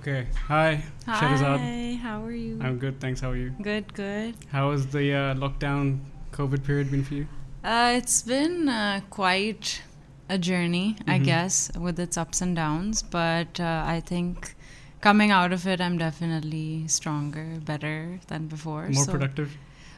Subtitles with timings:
[0.00, 0.26] Okay.
[0.48, 1.58] Hi, Sheherzade.
[1.60, 2.58] Hi, how are you?
[2.62, 3.20] I'm good, thanks.
[3.20, 3.50] How are you?
[3.60, 4.34] good, good.
[4.50, 6.00] How has the uh, lockdown
[6.32, 7.26] COVID period been for you?
[7.62, 9.82] Uh, it's been uh, quite
[10.30, 11.24] a journey, I Mhm.
[11.24, 13.02] guess, with its ups and downs.
[13.02, 14.54] But uh, I think
[15.02, 18.88] coming out of it, I'm definitely stronger, better than before.
[18.88, 19.52] More So- productive?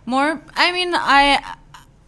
[0.05, 0.43] More.
[0.57, 1.39] I mean, I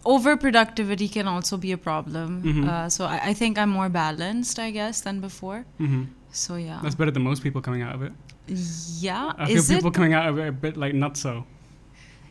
[0.04, 2.42] overproductivity can also be a problem.
[2.42, 2.68] Mhm.
[2.68, 5.64] Uh, so I, I think I'm more balanced, I guess, than before.
[5.78, 6.80] hmm So yeah.
[6.82, 8.12] That's better than most people coming out of it.
[9.00, 9.32] yeah.
[9.38, 9.94] I feel Is people it?
[9.94, 11.46] coming out of it a bit like not so.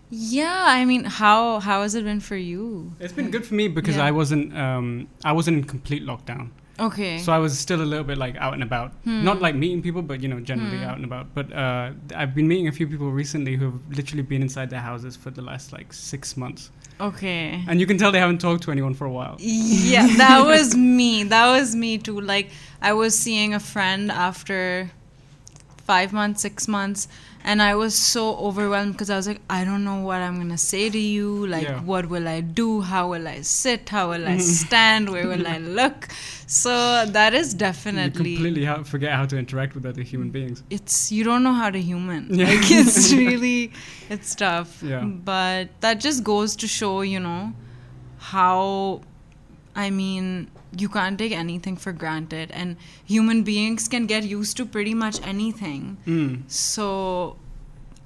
[0.09, 0.65] Yeah.
[0.67, 2.91] I mean, how how has it been for you?
[2.99, 4.05] It's been good for me because Yeah.
[4.05, 6.49] I wasn't um, I wasn't in complete lockdown,
[6.79, 7.17] Okay.
[7.17, 8.91] so I was still a little bit like out and about.
[9.05, 9.23] Hmm.
[9.23, 10.83] Not like meeting people, but you know, generally Hmm.
[10.89, 11.33] out and about.
[11.33, 14.81] But uh, I've been meeting a few people recently who have literally been inside their
[14.81, 17.63] houses for the last like six months, Okay.
[17.67, 19.35] and you can tell they haven't talked to anyone for a while.
[19.39, 21.23] Yeah, that was me.
[21.23, 22.19] That was me too.
[22.21, 22.49] Like
[22.81, 24.91] I was seeing a friend after
[25.83, 27.07] five months, six months,
[27.43, 30.57] and I was so overwhelmed because I was like, I don't know what I'm gonna
[30.57, 31.45] say to you.
[31.47, 31.81] Like, Yeah.
[31.81, 32.81] what will I do?
[32.81, 33.89] How will I sit?
[33.89, 35.09] How will I stand?
[35.09, 36.07] Where will I look?
[36.47, 38.35] So that is You definitely.
[38.35, 40.63] completely ha- forget how to interact with other human beings.
[40.69, 42.27] it's you don't know how to human.
[42.33, 42.45] Yeah.
[42.47, 43.71] Like it's really
[44.09, 44.81] it's tough.
[44.83, 45.03] Yeah.
[45.03, 47.53] But that just goes to show, you know,
[48.19, 49.01] how
[49.75, 54.65] I mean, you can't take anything for granted and human beings can get used to
[54.65, 55.97] pretty much anything.
[56.07, 56.43] Mm.
[56.49, 57.37] So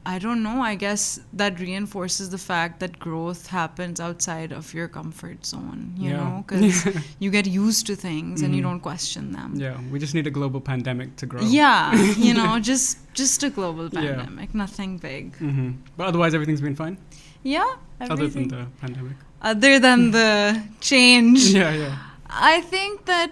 [0.09, 4.87] I don't know, I guess that reinforces the fact that growth happens outside of your
[4.87, 6.17] comfort zone, you Yeah.
[6.17, 6.85] know, cuz
[7.19, 8.67] you get used to things and you Mhm.
[8.69, 9.55] don't question them.
[9.65, 11.41] Yeah, we just need a global pandemic to grow.
[11.41, 11.93] Yeah,
[12.27, 13.99] you know, just just a global Yeah.
[14.01, 15.35] pandemic, nothing big.
[15.37, 16.97] hmm But otherwise, everything's been fine.
[17.43, 17.67] Yeah,
[17.99, 19.17] Other than the pandemic.
[19.41, 20.31] Other than the
[20.91, 21.95] change, Yeah, yeah.
[22.29, 23.31] I think that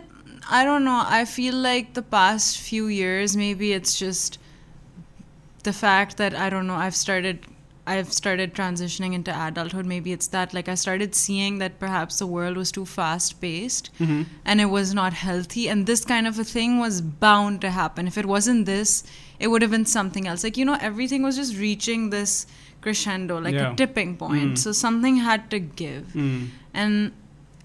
[0.49, 1.03] I don't know.
[1.05, 4.37] I feel like the past few years, maybe it's just
[5.63, 6.75] the fact that I don't know.
[6.75, 7.45] I've started.
[7.87, 9.85] I've started transitioning into adulthood.
[9.85, 13.91] Maybe it's that like I started seeing that perhaps the world was too fast paced
[13.99, 17.69] hmm and it was not healthy and this kind of a thing was bound to
[17.69, 19.03] happen if it wasn't this
[19.39, 22.47] it would have been something else like you know everything was just reaching this
[22.81, 23.71] crescendo like Yeah.
[23.73, 24.57] a tipping point Mm.
[24.57, 26.47] so something had to give Mm.
[26.73, 27.11] and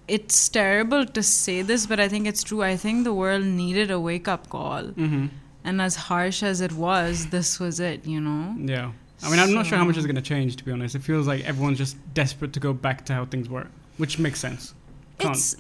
[0.10, 3.90] it's terrible to say this but i think it's true i think the world needed
[3.92, 5.26] a wake up call hmm
[5.64, 8.92] and as harsh as it was this was it you know Yeah.
[9.24, 10.94] I mean, I'm not sure how much So- is going to change, to be honest.
[10.94, 13.66] It feels like everyone's just desperate to go back to how things were,
[13.98, 14.76] which makes sense.
[15.18, 15.32] Can't.
[15.36, 15.56] it's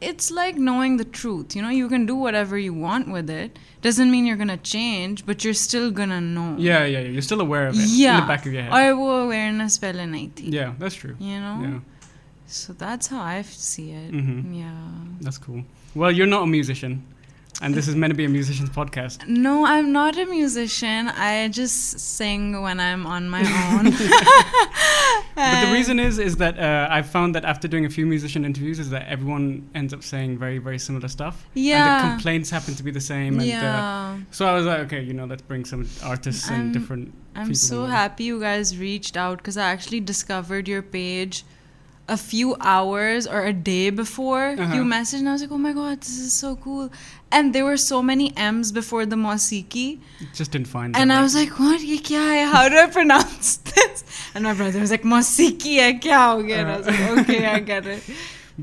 [0.00, 3.58] it's like knowing the truth you know you can do whatever you want with it
[3.82, 7.08] doesn't mean you're gonna change but you're still gonna know Yeah, yeah, yeah.
[7.18, 8.72] You're still aware of it yeah in the back of your head.
[8.72, 11.14] और वो awareness पहले नहीं थी yeah, that's true.
[11.30, 11.78] you know Yeah,
[12.51, 14.39] so that's how I see it Mhm.
[14.61, 14.71] yeah
[15.21, 15.61] that's cool.
[15.95, 16.93] Well, you're not a musician,
[17.61, 19.17] and this is meant to be a musician's podcast.
[19.27, 23.41] no I'm not a musician I just sing when I'm on my
[23.73, 23.85] own
[25.35, 28.43] But the reason is, is that uh, I've found that after doing a few musician
[28.49, 31.35] interviews, is that everyone ends up saying very, very similar stuff.
[31.53, 31.77] Yeah.
[31.79, 33.33] And the complaints happen to be the same.
[33.39, 36.55] And, uh, yeah so I was like, okay, you know, let's bring some artists and
[36.63, 37.13] I'm- different.
[37.33, 37.91] I'm so along.
[37.91, 41.45] happy you guys reached out because I actually discovered your page
[42.15, 44.75] a few hours or a day before Uh-huh.
[44.75, 46.89] you messaged, and I was like, oh my god, this is so cool.
[47.37, 49.87] And there were so many M's before the Mosiki.
[50.39, 50.89] Just didn't find.
[50.99, 51.79] And I right- was like, what?
[51.91, 52.39] Ye kya hai?
[52.55, 54.03] How do I pronounce this?
[54.35, 56.59] And my brother was like, Mosiki hai kya ho gaya?
[56.61, 58.03] And I was like, okay, I get it.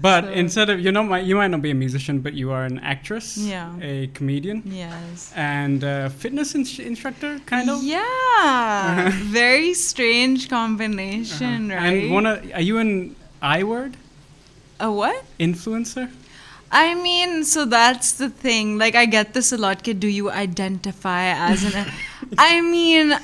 [0.07, 2.51] But So- instead of you know, my, you might not be a musician, but you
[2.57, 3.73] are an actress, Yeah.
[3.81, 5.33] a comedian, Yes.
[5.35, 7.83] and a fitness in- instructor, kind of.
[7.83, 9.11] Yeah.
[9.41, 11.81] Very strange combination, Uh-huh.
[11.81, 12.03] right?
[12.05, 13.97] And one, of- are you an I word
[14.81, 15.25] a what?
[15.39, 16.11] influencer?
[16.71, 18.77] I mean, so that's the thing.
[18.79, 19.83] Like, I get this a lot.
[19.83, 21.87] Kid, do you identify as an?
[22.39, 23.17] I mean,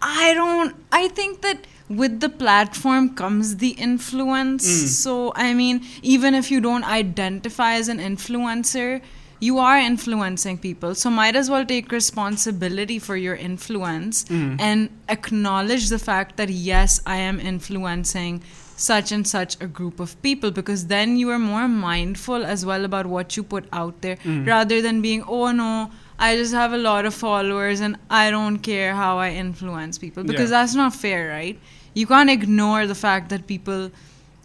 [0.00, 0.76] I don't.
[0.92, 4.66] I think that with the platform comes the influence.
[4.68, 4.86] Mm.
[4.88, 9.00] So, I mean, even if you don't identify as an influencer,
[9.40, 10.94] you are influencing people.
[10.94, 14.60] So, might as well take responsibility for your influence Mhm.
[14.60, 18.42] and acknowledge the fact that yes, I am influencing
[18.76, 22.84] such and such a group of people because then you are more mindful as well
[22.84, 24.46] about what you put out there Mm.
[24.46, 28.58] rather than being, oh no, I just have a lot of followers and I don't
[28.58, 30.58] care how I influence people because Yeah.
[30.60, 31.58] that's not fair, right?
[31.94, 33.90] You can't ignore the fact that people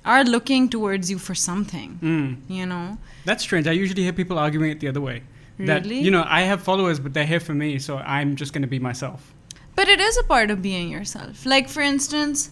[0.05, 2.37] are looking towards you for something, Mm.
[2.47, 2.97] you know?
[3.25, 3.67] That's strange.
[3.67, 5.23] I usually hear people arguing it the other way.
[5.59, 5.99] That Really?
[6.01, 8.67] you know, I have followers, but they're here for me, so I'm just going to
[8.67, 9.33] be myself.
[9.75, 11.45] But it is a part of being yourself.
[11.45, 12.49] Like, for instance,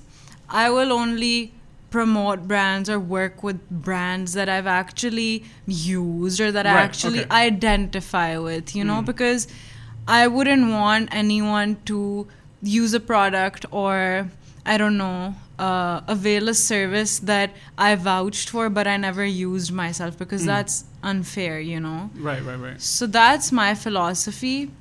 [0.49, 1.53] I will only
[1.89, 7.29] promote brands or work with brands that I've actually used or that I actually okay.
[7.47, 9.05] identify with, you know, Mm.
[9.05, 9.47] because
[10.07, 12.27] I wouldn't want anyone to
[12.61, 14.27] use a product or
[14.65, 19.71] I don't know uh, avail a service that I vouched for but I never used
[19.73, 20.45] myself because Mm.
[20.53, 22.09] that's unfair, you know.
[22.15, 22.81] Right, right, right.
[22.81, 24.71] So that's my philosophy.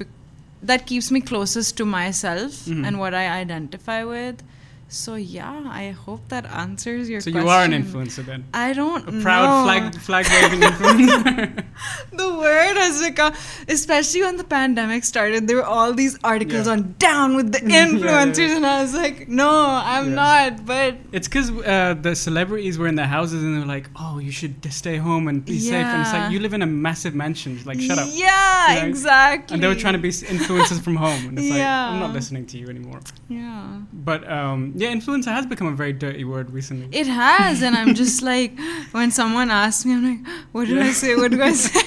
[0.63, 2.87] That keeps me closest to myself Mhm.
[2.87, 4.43] and what I identify with.
[4.91, 7.47] So yeah, I hope that answers your So question.
[7.47, 8.47] you are an influencer then.
[8.55, 9.65] I don't A proud know.
[10.01, 11.65] flag flag waving influencer.
[12.13, 13.35] the word has become,
[13.69, 16.73] especially when the pandemic started, there were all these articles Yeah.
[16.73, 18.57] on down with the Yeah, yeah, influencers, yeah.
[18.57, 20.65] and I was like, no, I'm not.
[20.65, 24.19] But it's because uh, the celebrities were in their houses and they were like, "Oh,
[24.19, 27.15] you should stay home and be safe." And it's like you live in a massive
[27.15, 27.61] mansion.
[27.67, 28.09] Like, shut up.
[28.11, 28.89] Yeah, You know?
[28.89, 29.53] exactly.
[29.55, 31.61] And they were trying to be influencers from home, and it's like
[31.93, 33.01] I'm not listening to you anymore.
[33.29, 33.81] Yeah.
[33.93, 36.89] But um, yeah, influencer has become a very dirty word recently.
[36.97, 38.53] It has, and I'm just like,
[38.93, 40.23] when someone asks me, I'm like,
[40.53, 41.15] what do I say?
[41.17, 41.81] What do I say?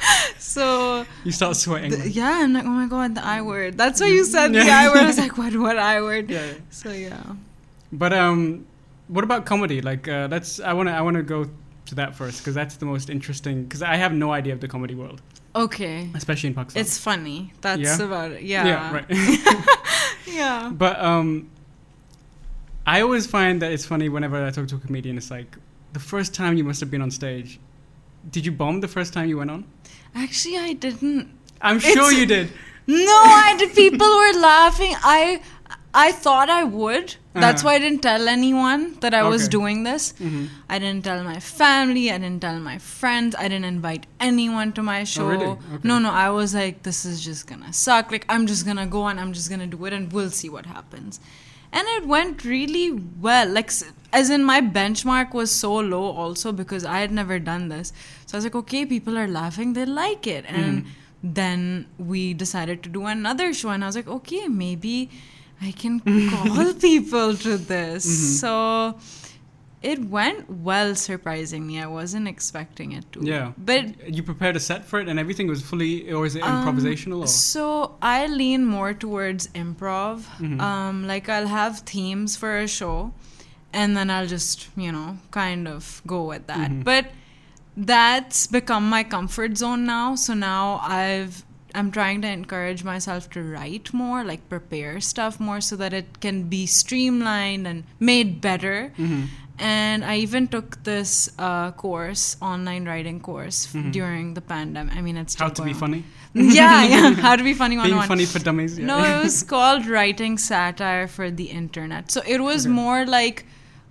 [0.38, 1.90] so, you start sweating.
[1.90, 3.76] the- yeah, I'm like, oh my god, the I word.
[3.78, 4.78] That's why you said the Yeah.
[4.80, 4.96] I word.
[4.98, 6.30] I was like, what, what I word?
[6.30, 6.52] yeah, yeah.
[6.70, 7.22] So, yeah.
[7.92, 8.66] But um,
[9.08, 9.80] what about comedy?
[9.80, 11.46] Like, uh, that's I want to I want to go
[11.86, 13.64] to that first because that's the most interesting.
[13.64, 15.22] Because I have no idea of the comedy world,
[15.56, 16.10] Okay.
[16.14, 16.80] especially in Pakistan.
[16.82, 17.52] It's funny.
[17.62, 18.02] That's Yeah?
[18.04, 18.42] about it.
[18.42, 18.66] Yeah.
[18.66, 19.06] yeah, right.
[20.26, 20.70] Yeah.
[20.74, 21.48] But um,
[22.94, 25.18] I always find that it's funny whenever I talk to a comedian.
[25.20, 25.50] It's like
[25.92, 27.50] the first time you must have been on stage.
[28.34, 29.64] Did you bomb the first time you went on?
[30.14, 31.28] Actually, I didn't.
[31.60, 32.46] I'm sure It's- you did.
[32.86, 33.74] No, I did.
[33.84, 34.94] People were laughing.
[35.18, 35.40] I
[36.06, 37.16] I thought I would.
[37.34, 37.68] That's Uh-huh.
[37.68, 40.04] why I didn't tell anyone that I was doing this.
[40.18, 42.04] hmm I didn't tell my family.
[42.14, 43.36] I didn't tell my friends.
[43.44, 45.26] I didn't invite anyone to my show.
[45.26, 45.46] Oh, really?
[45.46, 45.88] Okay.
[45.90, 46.10] No, no.
[46.26, 48.10] I was like, this is just gonna suck.
[48.16, 50.66] Like, I'm just gonna go and I'm just gonna do it and we'll see what
[50.76, 51.20] happens.
[51.72, 53.48] And it went really well.
[53.48, 53.70] Like,
[54.12, 57.92] as in, my benchmark was so low also because I had never done this.
[58.26, 59.74] So I was like, okay, people are laughing.
[59.74, 60.44] They like it.
[60.48, 60.86] And
[61.22, 63.68] then we decided to do another show.
[63.70, 65.10] And I was like, okay, maybe
[65.60, 66.00] I can
[66.30, 68.06] call people to this.
[68.06, 68.40] Mhm.
[68.40, 68.98] So
[69.82, 71.78] it went well, surprisingly.
[71.80, 73.20] I wasn't expecting it to.
[73.24, 73.52] Yeah.
[73.56, 76.64] But You prepared a set for it, and everything was fully, or is it um,
[76.66, 77.20] improvisational?
[77.22, 77.26] Or?
[77.28, 80.22] So I lean more towards improv.
[80.38, 80.60] Mhm.
[80.60, 83.12] Um, like I'll have themes for a show,
[83.72, 86.70] and then I'll just you know kind of go with that.
[86.70, 86.84] Mhm.
[86.84, 87.06] But
[87.76, 90.14] that's become my comfort zone now.
[90.16, 91.44] So now I've
[91.74, 96.20] I'm trying to encourage myself to write more, like prepare stuff more, so that it
[96.20, 98.92] can be streamlined and made better.
[98.98, 99.28] Mhm.
[99.58, 103.92] And I even took this uh, course, online writing course, Mhm.
[103.92, 104.96] during the pandemic.
[104.96, 105.76] I mean, it's How to be on.
[105.76, 106.04] funny?
[106.34, 107.10] yeah, yeah.
[107.26, 108.78] How to be funny one Being funny for dummies.
[108.78, 108.86] Yeah.
[108.86, 112.10] No, it was called writing satire for the internet.
[112.12, 112.72] So it was Okay.
[112.74, 113.46] more like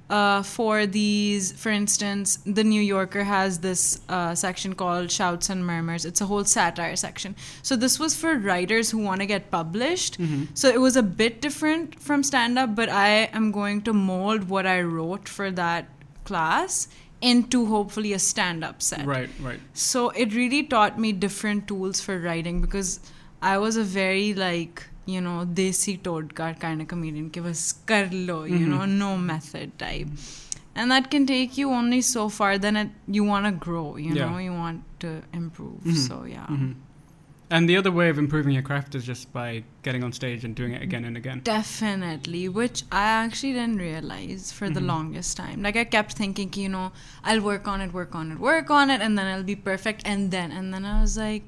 [0.10, 5.66] uh, for these, for instance, the New Yorker has this uh, section called Shouts and
[5.66, 6.06] Murmurs.
[6.06, 7.36] It's a whole satire section.
[7.62, 10.18] So this was for writers who want to get published.
[10.20, 10.48] Mhm.
[10.54, 14.48] So it was a bit different from stand up, but I am going to mold
[14.50, 15.90] what I wrote for that
[16.24, 16.88] class
[17.20, 19.06] into hopefully a stand up set.
[19.06, 19.60] Right, right.
[19.74, 23.00] So it really taught me different tools for writing because
[23.42, 28.38] I was a very like you know desi todkar kind of comedian ke was karlo,
[28.50, 28.72] you mm-hmm.
[28.72, 30.08] know no method type
[30.78, 34.14] and that can take you only so far then it, you want to grow you
[34.14, 34.30] yeah.
[34.30, 36.04] know you want to improve mm-hmm.
[36.08, 36.74] so yeah mm-hmm.
[37.50, 40.56] and the other way of improving your craft is just by getting on stage and
[40.56, 44.76] doing it again and again definitely which i actually didn't realize for mm-hmm.
[44.76, 46.92] the longest time like i kept thinking you know
[47.24, 50.02] i'll work on it work on it work on it and then i'll be perfect
[50.06, 51.44] and then and then i was like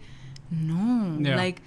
[0.49, 1.35] no yeah.
[1.35, 1.61] like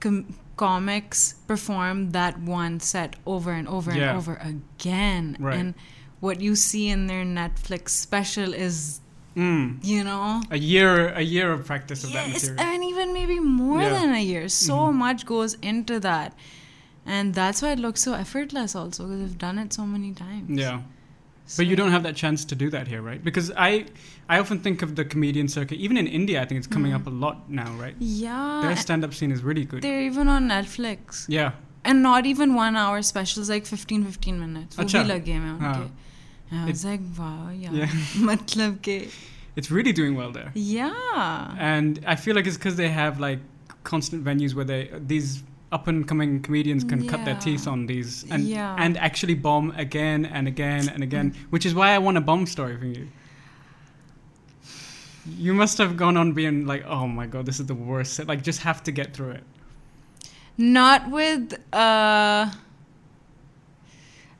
[0.00, 0.26] com-
[0.58, 4.08] comics perform that one set over and over Yeah.
[4.10, 5.58] and over again, Right.
[5.58, 5.74] and
[6.20, 9.00] what you see in their Netflix special is,
[9.36, 9.78] Mm.
[9.92, 10.42] you know.
[10.50, 12.60] A year, a year of practice of that material.
[12.60, 13.90] and even maybe more Yeah.
[13.96, 14.48] than a year.
[14.48, 14.94] So Mhm.
[15.06, 16.30] much goes into that.
[17.06, 20.50] And that's why it looks so effortless also because I've done it so many times.
[20.66, 20.80] Yeah.
[21.56, 23.22] But you don't have that chance to do that here, right?
[23.28, 23.86] Because I,
[24.29, 25.79] I often think of the comedian circuit.
[25.79, 26.95] Even in India, I think it's coming Mhm.
[27.01, 27.95] up a lot now, right?
[27.99, 28.61] Yeah.
[28.63, 29.81] Their stand-up scene is really good.
[29.81, 31.25] They're even on Netflix.
[31.27, 31.51] Yeah.
[31.85, 34.77] And not even one hour specials, like 15 15 minutes.
[34.77, 35.03] वो अच्छा.
[35.03, 35.73] भी लगे हैं हाँ.
[35.75, 35.91] उनके.
[36.51, 37.71] And I was like, wow, yeah.
[37.81, 37.93] Yeah.
[38.31, 38.97] मतलब के.
[39.55, 40.51] It's really doing well there.
[40.55, 41.55] Yeah.
[41.71, 43.39] And I feel like it's because they have like
[43.83, 44.79] constant venues where they
[45.13, 47.39] these up and coming comedians can cut their Yeah.
[47.45, 48.75] teeth on these and Yeah.
[48.85, 52.45] and actually bomb again and again and again, which is why I want a bomb
[52.55, 53.07] story from you.
[55.36, 58.26] You must have gone on being like, oh my god, this is the worst.
[58.26, 59.44] Like, just have to get through it.
[60.56, 62.50] Not with uh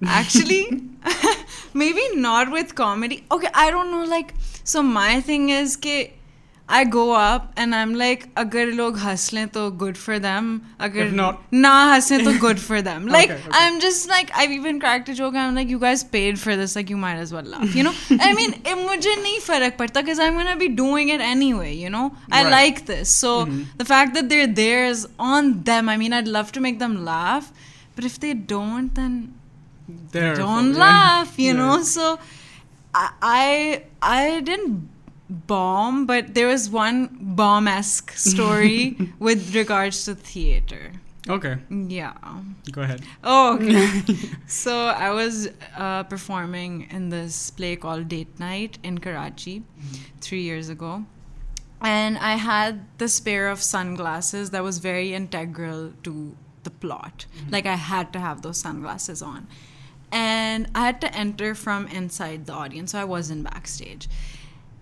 [0.05, 0.83] actually
[1.75, 3.25] maybe not with comedy.
[3.31, 6.18] Okay, I don't know like so my thing is ke
[6.76, 10.46] I go up and I'm like, अगर लोग हंस लें तो good for them.
[10.82, 13.06] अगर If not- ना हंसे तो good for them.
[13.16, 13.58] Like Okay, okay.
[13.62, 15.36] I'm just like I've even cracked a joke.
[15.42, 16.76] I'm like, you guys paid for this.
[16.78, 17.76] Like you might as well laugh.
[17.76, 17.94] You know.
[18.30, 21.74] I mean, it मुझे नहीं फर्क पड़ता because I'm gonna be doing it anyway.
[21.82, 22.06] You know.
[22.32, 22.52] I Right.
[22.56, 23.14] like this.
[23.26, 23.36] So
[23.84, 25.90] the fact that they're there is on them.
[25.90, 27.52] I mean, I'd love to make them laugh,
[27.98, 29.22] but if they don't, then
[30.12, 30.34] There.
[30.36, 30.80] don't yeah.
[30.82, 31.60] laugh you Yeah.
[31.62, 32.04] know so
[32.96, 34.90] I, I i didn't
[35.29, 40.93] bomb but there was one bomb-esque story with regards to theater.
[41.29, 42.15] Okay, yeah.
[42.73, 43.03] Go ahead.
[43.23, 44.03] oh okay.
[44.47, 49.63] so i was uh, performing in this play called date night in karachi
[50.21, 51.05] three years ago.
[51.83, 57.27] And i had this pair of sunglasses that was very integral to the plot.
[57.51, 59.47] Like i had to have those sunglasses on.
[60.11, 64.09] And i had to enter from inside the audience so i wasn't backstage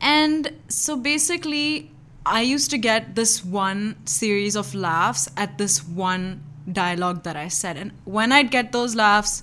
[0.00, 1.90] and so basically
[2.24, 7.48] i used to get this one series of laughs at this one dialogue that i
[7.48, 9.42] said and when i'd get those laughs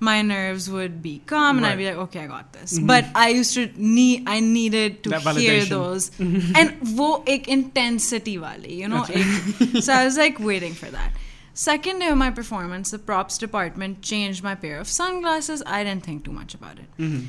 [0.00, 2.78] my nerves would be calm and I'd be like, okay, I got this.
[2.78, 6.10] But I used to need, I needed to hear those.
[6.18, 9.04] and wo ek intensity wali, you know?
[9.80, 11.12] so I was like waiting for that.
[11.52, 15.62] Second day of my performance, the props department changed my pair of sunglasses.
[15.66, 16.88] I didn't think too much about it.
[16.98, 17.26] Mhm.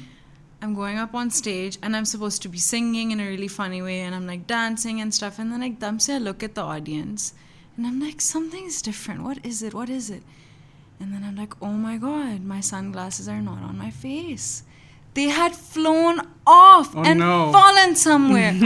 [0.62, 3.82] I'm going up on stage and I'm supposed to be singing in a really funny
[3.82, 5.40] way and I'm like dancing and stuff.
[5.40, 7.34] And then like damse I look at the audience
[7.78, 9.24] and I'm like, something's different.
[9.24, 9.74] What is it?
[9.74, 10.24] What is it?
[11.00, 14.64] And then I'm like, oh my god, my sunglasses are not on my face.
[15.14, 17.52] They had flown off Oh, and no.
[17.52, 18.54] fallen somewhere.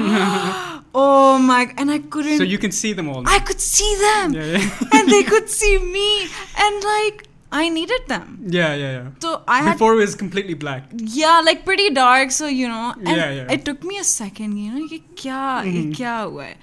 [0.93, 1.73] oh my!
[1.77, 2.37] And I couldn't.
[2.37, 3.23] So you can see them all.
[3.27, 4.69] I could see them, yeah, yeah.
[4.93, 8.26] and they could see me, and like I needed them.
[8.46, 9.06] yeah, yeah, yeah.
[9.20, 10.84] So I had Before it was completely black.
[10.94, 12.30] yeah, like pretty dark.
[12.30, 13.52] So you know, and Yeah, yeah.
[13.56, 14.56] it took me a second.
[14.56, 16.56] You know, ये क्या ये क्या हुआ है?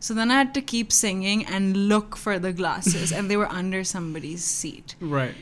[0.00, 3.50] So then I had to keep singing and look for the glasses, and they were
[3.62, 4.94] under somebody's seat.
[5.00, 5.34] Right.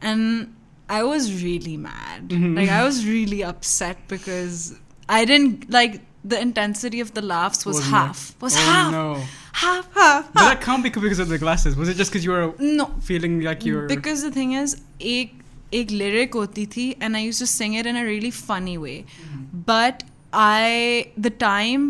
[0.00, 0.54] And
[0.88, 2.30] I was really mad.
[2.30, 2.56] Mhm.
[2.60, 4.60] Like I was really upset because
[5.10, 8.00] I didn't like the intensity of the laughs was Wasn't there?
[8.06, 8.24] half.
[8.40, 8.92] Was oh, half.
[8.92, 9.04] no.
[9.52, 10.48] Half, half, But half.
[10.50, 11.76] that can't be because of the glasses.
[11.76, 13.86] Was it just because you were No, feeling like you were.
[13.86, 14.76] because the thing is
[15.14, 15.32] एक
[15.80, 18.98] एक lyric होती थी and I used to sing it in a really funny way
[19.72, 21.88] but I the time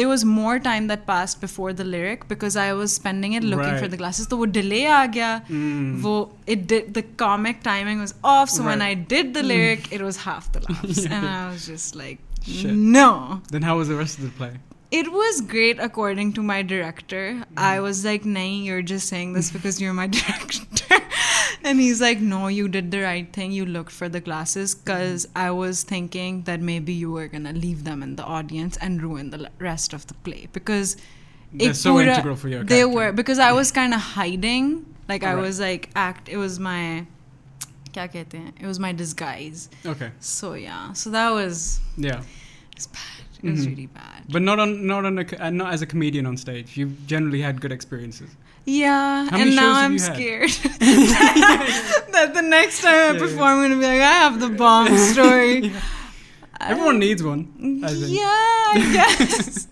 [0.00, 3.76] there was more time that passed before the lyric because I was spending it looking
[3.76, 3.90] for Right.
[3.92, 6.00] the glasses तो वो delay आ गया Mm.
[6.06, 6.14] वो
[6.56, 9.06] it did the comic timing was off so when I Right.
[9.14, 11.14] did the lyric it was half the laughs Yeah.
[11.18, 12.74] and I was just like Shit.
[12.98, 13.08] no
[13.56, 14.52] Then how was the rest of the play?
[14.92, 17.42] it was great according to my director.
[17.56, 20.96] I was like, Nahi, you're just saying this because you're my director.
[21.62, 23.52] and he's like, No, you did the right thing.
[23.52, 27.52] You looked for the glasses because I was thinking that maybe you were going to
[27.52, 30.48] leave them in the audience and ruin the l- rest of the play.
[30.52, 30.96] Because
[31.52, 32.94] They're ek so pura- integral for your They character.
[32.96, 34.86] were, because I was kind of hiding.
[35.08, 35.42] Like, I Right.
[35.42, 37.06] was like, act, it was my.
[37.92, 38.52] क्या कहते हैं?
[38.60, 39.68] It was my disguise.
[39.84, 40.10] Okay.
[40.20, 42.20] So yeah, so that was Yeah.
[43.42, 43.48] it was bad.
[43.48, 43.70] It was Mhm.
[43.70, 44.24] really bad.
[44.36, 46.76] But not on not on a, co- uh, not as a comedian on stage.
[46.76, 48.36] You've generally had good experiences.
[48.66, 50.16] Yeah, How many and now shows have I'm you had?
[50.16, 50.50] scared
[52.16, 54.96] that the next time I Yeah, perform, I'm gonna be like, I have the bomb
[55.12, 55.72] story.
[56.60, 57.46] I- Everyone needs one.
[57.84, 58.12] I think.
[58.18, 59.68] Yeah, I guess.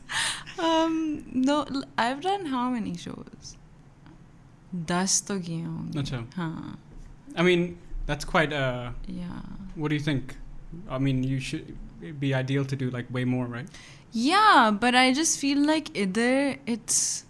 [0.58, 3.54] um, no, l- I've done how many shows?
[4.88, 6.18] दस तो किए होंगे अच्छा.
[6.36, 6.76] हाँ
[7.36, 7.62] I mean,
[8.06, 8.52] that's quite.
[8.52, 9.40] Uh, yeah
[9.82, 10.34] what do you think?
[10.90, 13.67] I mean, you should it'd be ideal to do like way more, right?
[14.11, 17.25] Yeah, but I just feel like either it's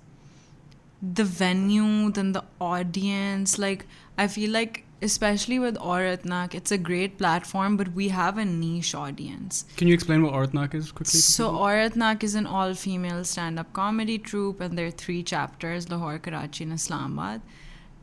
[1.01, 3.59] the venue, then the audience.
[3.59, 3.85] Like,
[4.17, 8.95] I feel like, especially with Auratnak, it's a great platform, but we have a niche
[8.95, 9.65] audience.
[9.77, 11.19] Can you explain what Auratnak is quickly?
[11.19, 11.51] So?
[11.51, 16.19] Auratnak is an all female stand up comedy troupe, and there are three chapters Lahore,
[16.19, 17.41] Karachi, and Islamabad.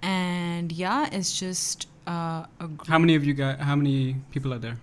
[0.02, 2.86] And yeah, it's just uh, a group.
[2.86, 3.58] how many of you guys?
[3.58, 4.76] How many people are there?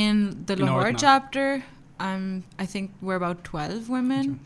[0.00, 1.62] In the In Lahore chapter,
[2.00, 4.40] um, I think we're about 12 women.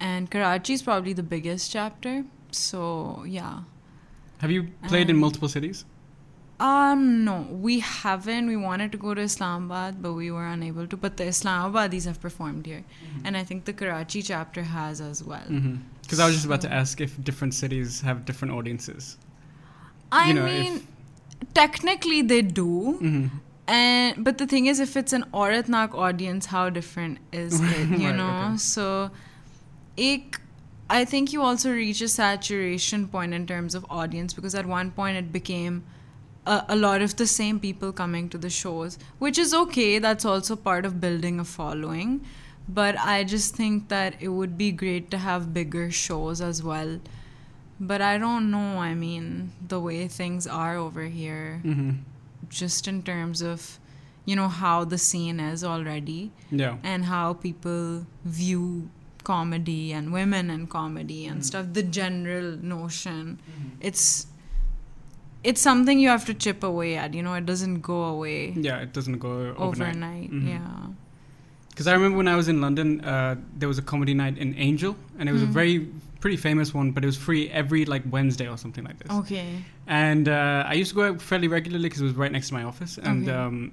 [0.00, 2.24] And Karachi is probably the biggest chapter.
[2.50, 3.60] So, yeah.
[4.38, 5.84] Have you played in multiple cities?
[6.60, 7.34] Um, no,
[7.66, 8.46] we haven't.
[8.52, 10.96] We wanted to go to Islamabad, but we were unable to.
[10.96, 12.84] But the Islamabadis have performed here.
[13.24, 15.46] And I think the Karachi chapter has as well.
[16.02, 19.18] Because I was just about to ask if different cities have different audiences.
[20.10, 20.86] I You know, mean,
[21.54, 22.70] technically they do.
[23.04, 23.26] hmm
[23.68, 27.90] And but the thing is, if it's an Auratnak audience, how different is it?
[27.92, 28.56] You Right, know, okay.
[28.56, 29.10] so
[29.98, 30.40] ek,
[30.90, 34.90] I think you also reach a saturation point in terms of audience because at one
[34.90, 35.84] point it became
[36.46, 39.98] a, a lot of the same people coming to the shows, which is okay.
[39.98, 42.24] That's also part of building a following.
[42.68, 47.00] But I just think that it would be great to have bigger shows as well.
[47.80, 51.90] But I don't know, I mean, the way things are over here, hmm
[52.48, 53.78] just in terms of,
[54.24, 56.76] you know, how the scene is already Yeah.
[56.82, 58.90] and how people view
[59.24, 61.44] comedy and women and comedy and Mm.
[61.44, 63.38] stuff, the general notion.
[63.38, 63.68] Mm-hmm.
[63.80, 64.26] It's
[65.44, 68.78] it's something you have to chip away at, you know, it doesn't go away Yeah,
[68.78, 69.94] it doesn't go overnight.
[69.94, 70.30] overnight.
[70.32, 70.48] Mhm.
[70.48, 70.86] Yeah.
[71.70, 74.54] Because I remember when I was in London, uh, there was a comedy night in
[74.56, 75.50] Angel, and it was a Mhm.
[75.60, 75.88] very
[76.20, 79.10] pretty famous one, but it was free every like Wednesday or something like this.
[79.20, 79.62] Okay.
[79.86, 82.54] And uh, I used to go out fairly regularly because it was right next to
[82.54, 83.36] my office, and Okay.
[83.38, 83.72] um,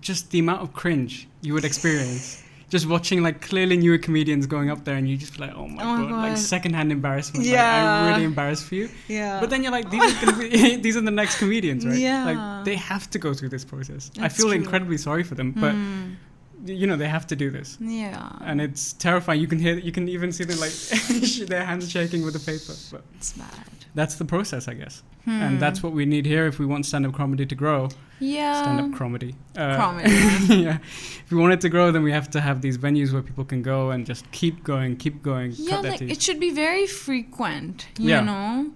[0.00, 2.40] just the amount of cringe you would experience.
[2.70, 5.68] Just watching like clearly newer comedians going up there, and you just feel like, oh
[5.68, 6.38] my, Oh my god, like God.
[6.38, 7.44] secondhand embarrassment.
[7.44, 8.00] Like, Yeah.
[8.00, 8.88] I'm really embarrassed for you.
[9.06, 9.38] Yeah.
[9.38, 11.96] But then you're like, these are, gonna be, these are the next comedians, right?
[11.96, 12.24] Yeah.
[12.24, 14.10] Like they have to go through this process.
[14.18, 14.56] I feel true.
[14.56, 16.14] incredibly sorry for them, but Hmm.
[16.64, 18.30] You know they have to do this, yeah.
[18.42, 19.40] and it's terrifying.
[19.40, 20.72] You can hear, you can even see them like
[21.48, 22.74] their hands shaking with the paper.
[22.90, 23.68] But it's bad.
[23.94, 25.30] that's the process, I guess, Hmm.
[25.44, 27.88] and that's what we need here if we want stand-up comedy to grow.
[28.20, 28.62] yeah.
[28.62, 29.34] Stand-up comedy.
[29.56, 30.10] Uh, Comedy.
[30.66, 30.78] yeah.
[31.24, 33.44] If we want it to grow, then we have to have these venues where people
[33.44, 37.86] can go and just keep going, keep going, yeah, like it should be very frequent,
[37.98, 38.20] you Yeah.
[38.30, 38.70] know.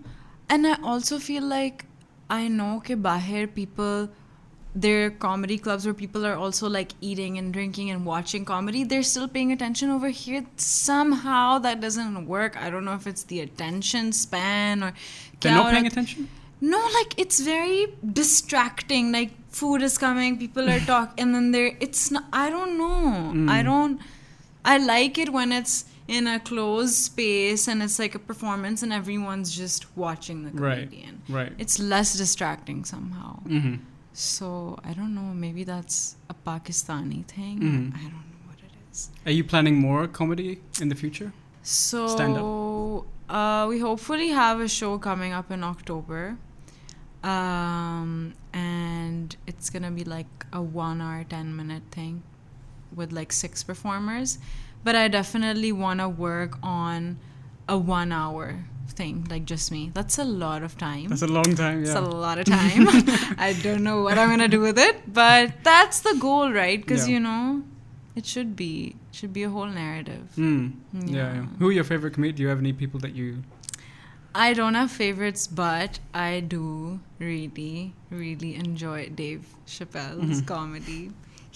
[0.48, 1.84] And I also feel like
[2.30, 4.08] I know ke bahir people
[4.74, 8.84] there are comedy clubs where people are also like eating and drinking and watching comedy.
[8.84, 10.44] They're still paying attention over here.
[10.56, 12.56] Somehow that doesn't work.
[12.56, 14.92] I don't know if it's the attention span or
[15.40, 16.28] They're not paying attention.
[16.60, 19.12] No, like it's very distracting.
[19.12, 21.76] Like food is coming, people are talking, and then there.
[21.80, 22.24] It's not.
[22.32, 23.32] I don't know.
[23.32, 23.48] Mm.
[23.48, 24.00] I don't.
[24.64, 28.92] I like it when it's in a closed space and it's like a performance and
[28.92, 31.22] everyone's just watching the comedian.
[31.28, 31.48] Right.
[31.48, 31.52] right.
[31.58, 33.40] It's less distracting somehow.
[33.40, 33.76] hmm
[34.18, 35.32] So I don't know.
[35.32, 37.60] Maybe that's a Pakistani thing.
[37.60, 37.94] Mhm.
[37.94, 39.10] I don't know what it is.
[39.24, 41.32] Are you planning more comedy in the future?
[41.62, 42.44] So Stand-up.
[43.28, 46.36] Uh, we hopefully have a show coming up in October,
[47.22, 52.22] um, and it's gonna be like a one-hour, ten-minute thing
[52.92, 54.38] with like six performers.
[54.82, 57.18] But I definitely want to work on
[57.68, 58.64] a one-hour
[58.98, 59.82] thing, like just me.
[59.98, 61.08] That's a lot of time.
[61.14, 61.80] That's a long time.
[61.84, 61.88] Yeah.
[61.90, 62.86] It's a lot of time.
[63.48, 66.80] I don't know what I'm gonna do with it, but that's the goal, right?
[66.86, 67.14] Because Yeah.
[67.14, 67.62] you know,
[68.22, 68.72] it should be
[69.20, 70.24] should be a whole narrative.
[70.36, 70.72] Mm.
[70.92, 71.06] Yeah.
[71.18, 71.34] Yeah.
[71.38, 71.46] yeah.
[71.60, 72.36] Who are your favorite comedians?
[72.38, 73.30] Do you have any people that you?
[74.34, 76.64] I don't have favorites, but I do
[77.18, 80.46] really, really enjoy Dave Chappelle's Mhm.
[80.50, 81.00] comedy.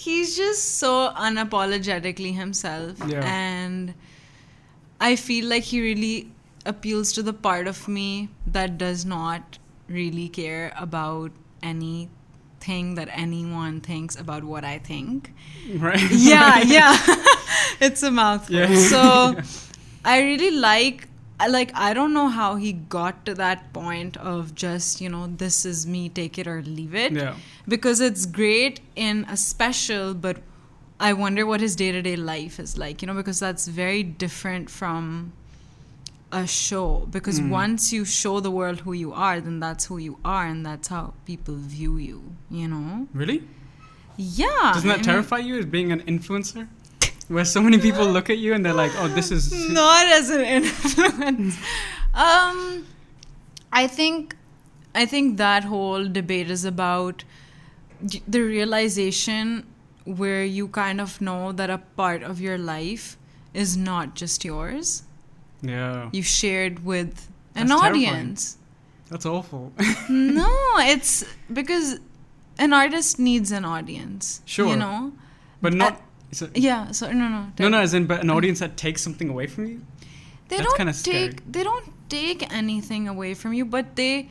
[0.04, 0.92] He's just so
[1.26, 3.02] unapologetically himself.
[3.06, 3.20] Yeah.
[3.32, 3.94] And
[5.00, 6.16] I feel like he really
[6.64, 13.80] appeals to the part of me that does not really care about anything that anyone
[13.80, 15.32] thinks about what I think
[15.76, 16.00] Right.
[16.10, 16.96] yeah, yeah.
[17.80, 18.56] it's a mouthful.
[18.56, 18.74] Yeah.
[18.76, 19.36] So
[20.04, 21.08] I really like
[21.48, 25.64] like I don't know how he got to that point of just, you know, this
[25.64, 27.12] is me, take it or leave it.
[27.12, 27.34] Yeah.
[27.66, 30.38] Because it's great in a special, but
[31.00, 35.32] I wonder what his day-to-day life is like, you know, because that's very different from
[36.32, 37.50] a show because Mm.
[37.50, 40.88] once you show the world who you are then that's who you are and that's
[40.88, 43.42] how people view you you know Really?
[44.16, 46.68] yeah Doesn't I that mean- terrify you as being an influencer?
[47.28, 49.44] Where so many people look at you and they're like, "Oh, this is."
[49.82, 51.56] not as an influence.
[52.12, 52.58] um,
[53.72, 54.36] I think,
[54.94, 57.24] I think that whole debate is about
[58.28, 59.64] the realization
[60.04, 63.16] where you kind of know that a part of your life
[63.54, 65.04] is not just yours.
[65.62, 66.10] Yeah.
[66.12, 68.06] You shared with an That's terrifying.
[68.08, 68.58] audience.
[69.10, 69.72] That's awful.
[70.08, 70.48] no,
[70.78, 71.98] it's because
[72.58, 74.42] an artist needs an audience.
[74.44, 74.68] Sure.
[74.68, 75.12] You know.
[75.60, 76.00] but not.
[76.32, 76.90] so- Yeah.
[76.92, 77.52] So no, no.
[77.58, 79.80] no, no, as in, but an audience that takes something away from you.
[80.48, 81.28] they That's don't kinda scary.
[81.30, 84.28] take they don't take anything away from you but they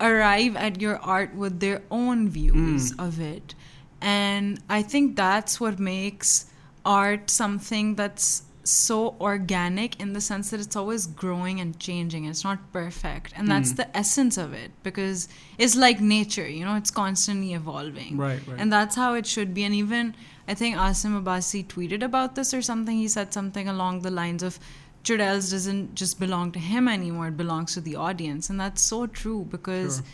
[0.00, 3.06] arrive at your art with their own views Mm.
[3.06, 3.54] of it
[4.02, 6.46] and i think that's what makes
[6.84, 12.44] art something that's so organic in the sense that it's always growing and changing it's
[12.44, 13.76] not perfect and that's Mm.
[13.76, 18.58] the essence of it because it's like nature you know it's constantly evolving Right, right.
[18.58, 19.64] and that's how it should be.
[19.64, 20.14] And even
[20.48, 22.96] I think Asim Abbasi tweeted about this or something.
[22.98, 24.58] He said something along the lines of
[25.04, 28.48] Churails doesn't just belong to him anymore, it belongs to the audience.
[28.50, 30.04] And that's so true because Sure.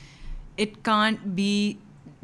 [0.56, 1.78] it can't be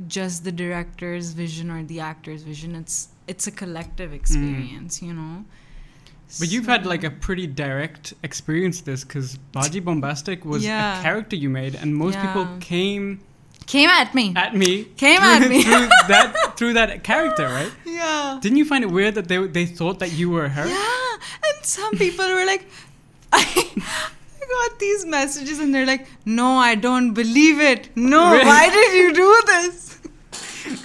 [0.07, 2.75] just the director's vision or the actor's vision.
[2.75, 5.45] It's it's a collective experience, you know.
[6.41, 10.99] But you've had like a pretty direct experience this because Baji Bombastic was Yeah.
[10.99, 13.21] a character you made, and most people came
[13.67, 14.33] Came at me.
[14.37, 14.85] at me.
[14.97, 15.63] Came through, at me.
[15.71, 17.73] through that through that character, right?
[17.85, 18.39] yeah.
[18.41, 20.67] Didn't you find it weird that they they thought that you were her?
[20.67, 22.69] Yeah, and some people were like,
[23.33, 27.91] I, I got these messages and they're like, no, I don't believe it.
[27.97, 28.45] No, Really?
[28.47, 29.86] why did you do this?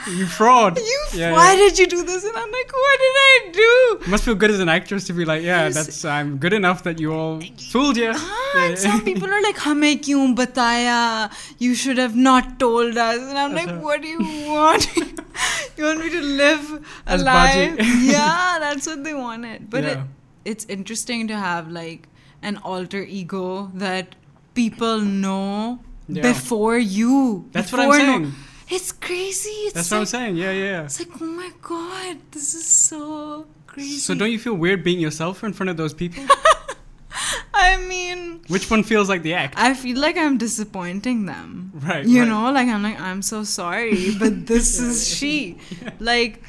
[0.10, 0.78] you fraud.
[0.78, 1.60] You, yeah, why yeah.
[1.60, 2.24] did you do this?
[2.24, 4.12] And I'm like, what did I do?
[4.12, 5.76] Must feel good as an actress to be like, yeah, yes.
[5.76, 7.41] that's I'm good enough that you all
[7.72, 8.12] fooled you.
[8.13, 11.32] Ah, yeah, some people are like, Hame kyun bataya?
[11.60, 13.20] You should have not told us.
[13.20, 14.96] And I'm that's like, what do you want?
[15.78, 17.76] you want me to live a life?
[18.02, 19.70] yeah, that's what they wanted.
[19.70, 20.00] But it,
[20.46, 22.08] it's interesting to have like
[22.41, 24.15] an alter ego that
[24.54, 25.80] people know
[26.12, 27.50] before you.
[27.52, 28.24] That's before what I'm saying.
[28.24, 28.32] No,
[28.72, 29.50] it's crazy.
[29.50, 30.36] It's That's like, what I'm saying.
[30.38, 30.84] Yeah, yeah.
[30.86, 33.98] It's like, oh my god, this is so crazy.
[33.98, 36.24] So don't you feel weird being yourself in front of those people?
[37.54, 39.56] I mean, Which one feels like the act?
[39.58, 41.72] I feel like I'm disappointing them.
[41.76, 42.06] Right.
[42.06, 42.28] You right.
[42.30, 45.58] know, like I'm like I'm so sorry, but this is she.
[46.00, 46.42] Like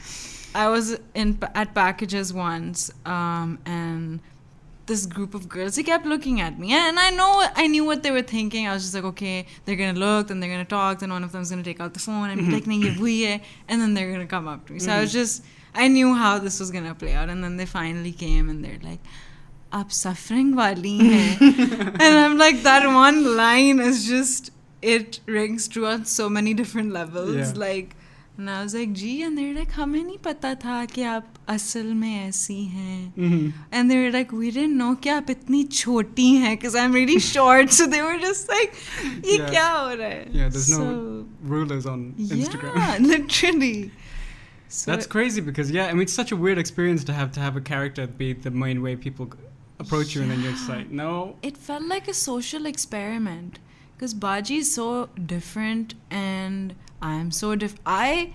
[0.55, 4.21] I was in at packages once, um, and
[4.87, 6.73] this group of girls they kept looking at me.
[6.73, 8.66] And i know i knew what they were thinking.
[8.66, 11.33] I was just like okay they're gonna look then they're gonna talk then one of
[11.33, 12.66] them's gonna take out the phone and be like
[13.68, 14.79] and then they're gonna come up to me.
[14.79, 15.18] So i was mm-hmm.
[15.18, 17.29] just i knew how this was gonna play out.
[17.29, 19.01] And then they finally came and they're like
[19.73, 21.01] up suffering wali
[21.40, 24.51] and i'm like that one line is just
[24.83, 27.37] it rings true on so many different levels.
[27.37, 27.53] Yeah.
[27.57, 27.95] like
[28.40, 31.94] and I was like gee and they're like हमें नहीं पता था कि आप असल
[32.02, 33.54] में ऐसी हैं Mhm.
[33.72, 37.18] and they were like we didn't know कि आप इतनी छोटी हैं because I'm really
[37.30, 38.78] short so they were just like
[39.26, 39.50] ये Yeah.
[39.50, 42.78] क्या हो रहा है Yeah, there's no So, rulers on Instagram.
[42.84, 43.92] yeah literally
[44.70, 47.40] so That's crazy because yeah, I mean it's such a weird experience to have to
[47.48, 49.46] have a character be the main way people g-
[49.84, 50.76] approach you, and then you're just Yeah.
[50.78, 51.12] like, no,
[51.50, 53.60] it felt like a social experiment
[53.96, 54.88] because Baji is so
[55.32, 57.75] different and I'm so diff.
[57.85, 58.35] I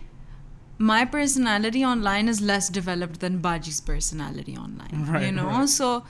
[0.78, 5.06] my personality online is less developed than Baji's personality online.
[5.10, 5.70] Right, you know, right.
[5.70, 6.04] so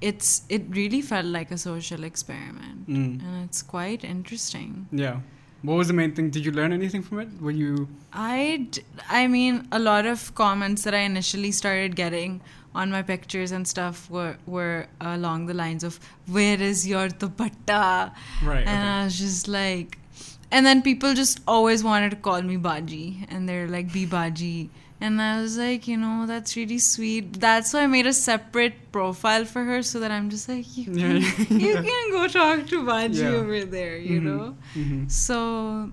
[0.00, 3.22] it's it really felt like a social experiment, Mm.
[3.26, 4.86] and it's quite interesting.
[4.92, 5.20] yeah.
[5.68, 6.28] What was the main thing?
[6.28, 7.28] Did you learn anything from it?
[7.40, 12.42] Were you I, d- I mean, a lot of comments that I initially started getting
[12.74, 18.12] on my pictures and stuff were were along the lines of "Where is your dupatta?"
[18.42, 18.66] right?
[18.74, 18.94] And okay.
[18.98, 19.96] I was just like,
[20.50, 24.70] and then people just always wanted to call me Baji, and they're like, "Be Baji."
[25.00, 27.38] And I was like, you know, that's really sweet.
[27.40, 30.84] That's why I made a separate profile for her so that I'm just like, you
[30.84, 31.44] can, Yeah, yeah.
[31.66, 33.30] you can go talk to Baji Yeah.
[33.40, 34.24] over there, you Mhm.
[34.24, 34.56] know?
[34.74, 35.10] Mhm.
[35.10, 35.90] So,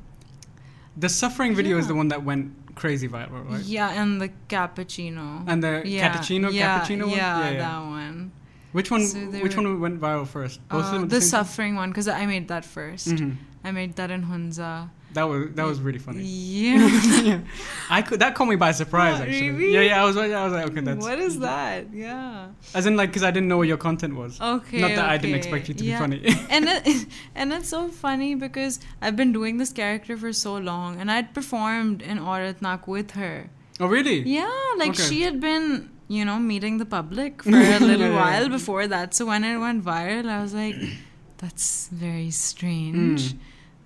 [0.95, 3.63] The suffering video is the one that went crazy viral, right?
[3.63, 5.43] yeah, and the cappuccino.
[5.47, 7.17] And the yeah, cappuccino, yeah, cappuccino one.
[7.17, 8.31] Yeah, that one.
[8.71, 9.05] Which one?
[9.07, 10.60] So which were- one went viral first?
[10.69, 11.27] Both of Uh, the time?
[11.36, 13.36] suffering one, because I made that 1st Mhm.
[13.63, 14.89] I made that in Hunza.
[15.13, 16.24] That was that was really funny.
[16.24, 16.88] Yeah.
[17.21, 17.39] yeah.
[17.89, 19.52] I could that caught me by surprise Oh, actually.
[19.52, 19.74] really?
[19.74, 20.02] Yeah, yeah.
[20.02, 21.93] I was I was like, okay, that's what is that?
[21.93, 22.47] Yeah.
[22.74, 24.39] as in like because I didn't know what your content was.
[24.39, 24.80] Okay.
[24.80, 25.97] Not that I didn't expect you to Yeah.
[25.97, 26.45] be funny.
[26.50, 31.00] and it, and it's so funny because I've been doing this character for so long,
[31.00, 33.50] and I'd performed in Auratnak with her.
[33.82, 34.19] oh really?
[34.21, 35.04] Yeah, like Okay.
[35.10, 39.13] she had been, you know, meeting the public for a little while before that.
[39.13, 40.76] So when it went viral, I was like,
[41.38, 43.34] that's very strange.
[43.34, 43.38] Mm.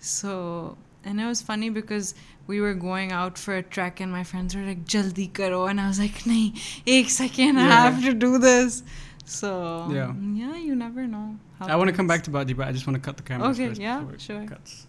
[0.06, 2.14] So, and it was funny because
[2.46, 5.82] we were going out for a trek, and my friends were like, "Jaldi karo," and
[5.82, 6.54] I was like, "Nahi,
[6.86, 8.84] ek second, I have to do this."
[9.26, 10.14] So Yeah.
[10.42, 11.40] yeah, you never know.
[11.60, 13.50] I want to come back to Baji, but I just want to cut the camera
[13.50, 14.46] Okay, yeah, sure.
[14.46, 14.86] Cuts.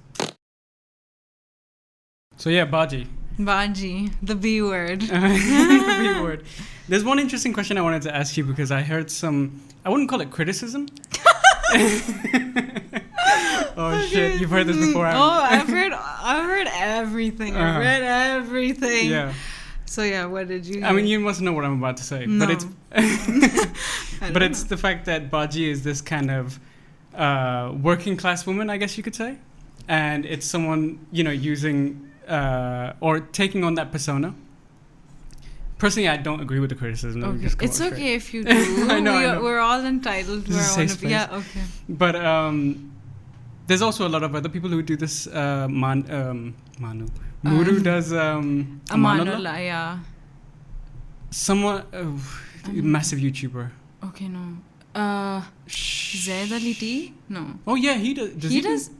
[2.36, 3.06] So yeah, Baji.
[3.38, 5.00] Baji, the B word.
[5.00, 6.44] B word.
[6.88, 9.62] There's one interesting question I wanted to ask you because I heard some.
[9.84, 10.88] I wouldn't call it criticism.
[13.76, 14.40] oh shit!
[14.40, 15.06] You've heard this before.
[15.06, 15.92] Oh, I've heard.
[15.92, 17.54] I've heard everything.
[17.56, 17.80] I've Uh-huh.
[17.80, 19.10] read everything.
[19.10, 19.32] yeah.
[19.86, 20.84] So yeah, what did you?
[20.84, 22.44] I mean, you must know what I'm about to say, No.
[22.46, 22.64] but it's
[24.32, 24.68] but it's know.
[24.68, 26.58] the fact that Baji is this kind of
[27.14, 29.38] uh, working class woman, I guess you could say,
[29.88, 34.34] and it's someone you know using uh, or taking on that persona.
[35.78, 37.22] Personally, I don't agree with the criticism.
[37.22, 37.50] Okay.
[37.60, 38.88] It's okay if you do.
[38.88, 40.88] I know, we are, all entitled to This our own.
[40.88, 41.28] safe Yeah.
[41.30, 41.60] Okay.
[41.86, 42.95] But um,
[43.66, 45.26] there's also a lot of other people who do this.
[45.26, 47.06] Uh, man, um, Manu.
[47.42, 48.80] Muru Um, does um.
[48.88, 49.58] Amanullah.
[49.64, 49.98] Yeah.
[51.30, 51.98] Someone, uh,
[52.68, 53.70] Um, massive YouTuber.
[54.04, 54.28] Okay.
[54.28, 54.44] No.
[54.94, 57.14] Uh, Zaid Ali T.
[57.28, 57.42] No.
[57.66, 58.30] Oh yeah, he does.
[58.30, 58.90] does he do- does.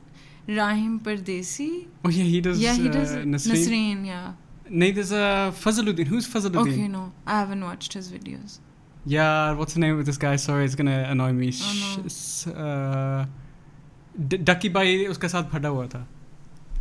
[0.49, 1.87] Rahim Pardesi.
[2.05, 2.61] Oh yeah, he does.
[2.61, 3.13] yeah, he uh, does.
[3.13, 3.53] Nasreen.
[3.53, 4.07] Nasreen.
[4.07, 4.33] Yeah.
[4.69, 6.07] No, there's uh, Fazluddin.
[6.07, 6.57] Who's Fazluddin?
[6.73, 6.89] Okay.
[6.89, 8.59] No, I haven't watched his videos.
[9.05, 10.37] Yeah, what's the name of this guy?
[10.37, 11.53] Sorry, it's gonna annoy me.
[11.63, 11.97] Oh,
[12.47, 12.53] no.
[12.53, 13.27] Uh,
[14.20, 16.08] डकी भाई उसके साथ फटा हुआ था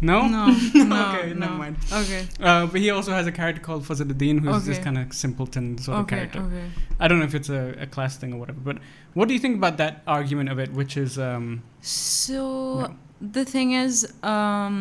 [0.08, 0.18] No?
[0.32, 0.42] No,
[0.90, 1.38] no, okay, no.
[1.40, 1.80] never mind.
[1.96, 4.84] Okay, Uh, but he also has a character called Fazaluddin, who's this Okay.
[4.84, 6.40] kind of simpleton sort of okay, character.
[6.44, 6.62] okay.
[6.98, 8.78] I don't know if it's a, a class thing or whatever, but
[9.20, 11.50] what do you think about that argument of it, which is, um,
[11.82, 12.46] So
[12.80, 12.96] Yeah.
[13.38, 14.02] the thing is,
[14.34, 14.80] um,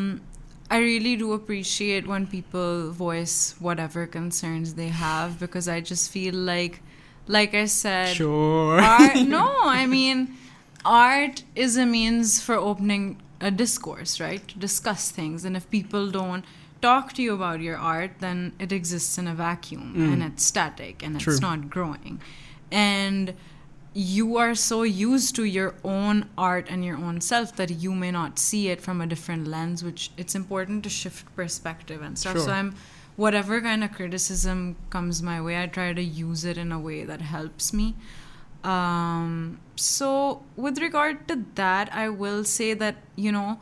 [0.77, 3.38] I really do appreciate when people voice
[3.69, 6.81] whatever concerns they have because I just feel like,
[7.39, 8.79] like I said, sure.
[8.95, 9.19] art.
[9.38, 9.45] No,
[9.79, 10.27] I mean,
[10.84, 14.46] art is a means for opening a discourse, right?
[14.48, 16.44] To discuss things, and if people don't
[16.80, 20.12] talk to you about your art, then it exists in a vacuum Mm.
[20.12, 21.32] and it's static and True.
[21.32, 22.20] it's not growing,
[22.70, 23.34] and
[23.96, 28.10] you are so used to your own art and your own self that you may
[28.10, 32.36] not see it from a different lens which it's important to shift perspective and stuff
[32.40, 32.74] so i'm
[33.14, 37.04] whatever kind of criticism comes my way i try to use it in a way
[37.04, 37.94] that helps me
[38.64, 43.59] um, so with regard to that i will say that you know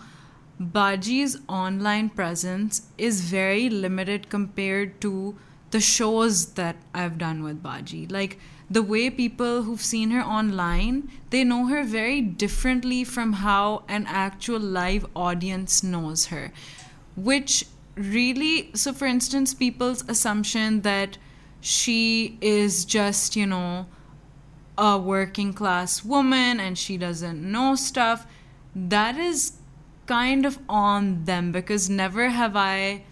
[0.61, 5.37] baji's online presence is very limited compared to
[5.73, 8.07] the shows that i've done with baji.
[8.07, 8.38] Like
[8.71, 14.07] the way people who've seen her online they know her very differently from how an
[14.07, 16.53] actual live audience knows her.
[17.17, 21.19] Which really so for instance people's assumption that
[21.61, 23.87] she is just you know
[24.78, 28.26] a working class woman and she doesn't know stuff
[28.74, 29.52] that is
[30.06, 33.02] kind of on them because never have i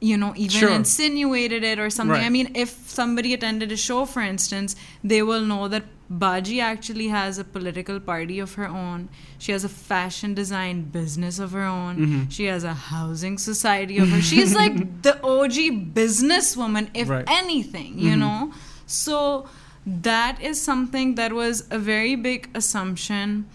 [0.00, 0.70] you know even Sure.
[0.70, 2.24] insinuated it or something Right.
[2.26, 7.08] i mean if somebody attended a show for instance they will know that baji actually
[7.08, 11.64] has a political party of her own she has a fashion design business of her
[11.64, 12.30] own Mhm.
[12.30, 15.50] she has a housing society of her she's like the og
[15.94, 17.24] businesswoman if Right.
[17.28, 18.18] anything you Mhm.
[18.18, 18.52] know
[18.86, 19.46] so
[19.86, 23.46] that is something that was a very big assumption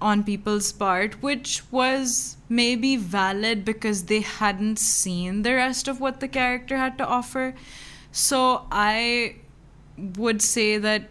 [0.00, 6.20] on people's part, which was maybe valid because they hadn't seen the rest of what
[6.20, 7.54] the character had to offer.
[8.10, 9.36] So I
[9.96, 11.08] would say that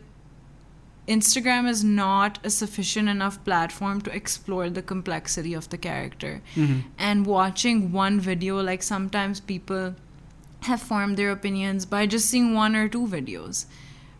[1.07, 6.41] Instagram is not a sufficient enough platform to explore the complexity of the character.
[6.55, 6.83] Mhm.
[6.97, 9.95] And watching one video, like sometimes people
[10.61, 13.65] have formed their opinions by just seeing one or two videos,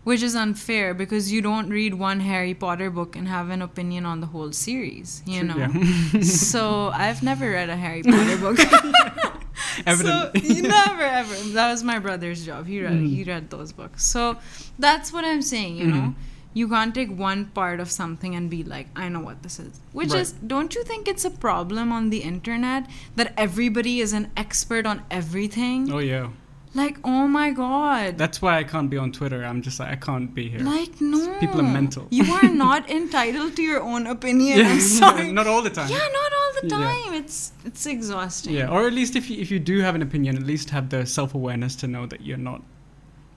[0.03, 4.05] which is unfair because you don't read one Harry Potter book and have an opinion
[4.05, 5.57] on the whole series, you know?
[5.57, 6.21] yeah.
[6.21, 8.59] so I've never read a Harry Potter book.
[9.85, 11.33] So, never ever.
[11.53, 12.67] That was my brother's job.
[12.67, 13.09] He read Mhm.
[13.09, 14.05] he read those books.
[14.05, 14.37] So
[14.77, 16.01] that's what I'm saying, you know.
[16.01, 16.15] Mhm.
[16.53, 19.79] You can't take one part of something and be like, I know what this is.
[19.93, 20.21] Which Right.
[20.21, 24.85] is don't you think it's a problem on the internet that everybody is an expert
[24.85, 25.89] on everything?
[25.91, 26.27] oh, yeah.
[26.73, 28.17] Like, oh my god.
[28.17, 29.43] That's why I can't be on Twitter.
[29.43, 30.61] I'm just like, I can't be here.
[30.61, 31.37] like no.
[31.39, 32.07] People are mental.
[32.11, 34.65] You are not entitled to your own opinion.
[34.65, 35.31] I'm sorry.
[35.33, 35.89] Not all the time.
[35.89, 36.77] Yeah, not all the Yeah.
[36.77, 37.13] time.
[37.21, 38.53] It's it's exhausting.
[38.53, 40.89] Yeah, or at least if you, if you do have an opinion, at least have
[40.89, 42.61] the self awareness to know that you're not,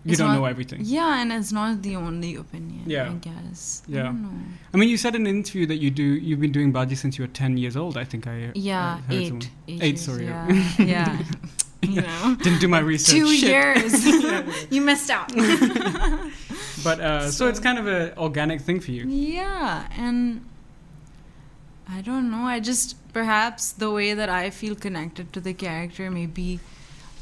[0.05, 0.81] you It's don't not- know everything.
[0.85, 2.85] Yeah, and it's not the only opinion.
[2.87, 3.11] Yeah.
[3.11, 3.83] I guess.
[3.89, 4.03] I Yeah.
[4.05, 4.39] don't know.
[4.73, 7.19] I mean, you said in an interview that you do you've been doing Baji since
[7.19, 7.97] you were ten years old.
[7.97, 9.27] I think I Yeah, I heard eight.
[9.29, 10.27] someone- Eight, Eight, years, sorry.
[10.89, 11.19] Yeah.
[11.91, 12.37] you know.
[12.43, 13.15] Didn't do my research.
[13.17, 13.51] Two Shit.
[13.51, 14.67] years.
[14.73, 15.33] you missed out.
[16.83, 19.07] But uh, so, it's kind of an organic thing for you.
[19.07, 20.45] yeah, and
[21.89, 22.45] I don't know.
[22.45, 26.61] I just perhaps the way that I feel connected to the character, maybe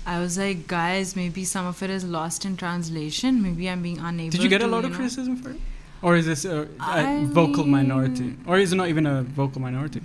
[0.04, 3.40] I was like, guys, maybe some of it is lost in translation.
[3.40, 4.32] Maybe I'm being unable.
[4.32, 4.36] To.
[4.38, 5.60] Did you get a lot of know- criticism for it?
[6.02, 6.66] Or is this a
[7.30, 8.34] vocal minority?
[8.48, 10.00] Or is it not even a vocal minority?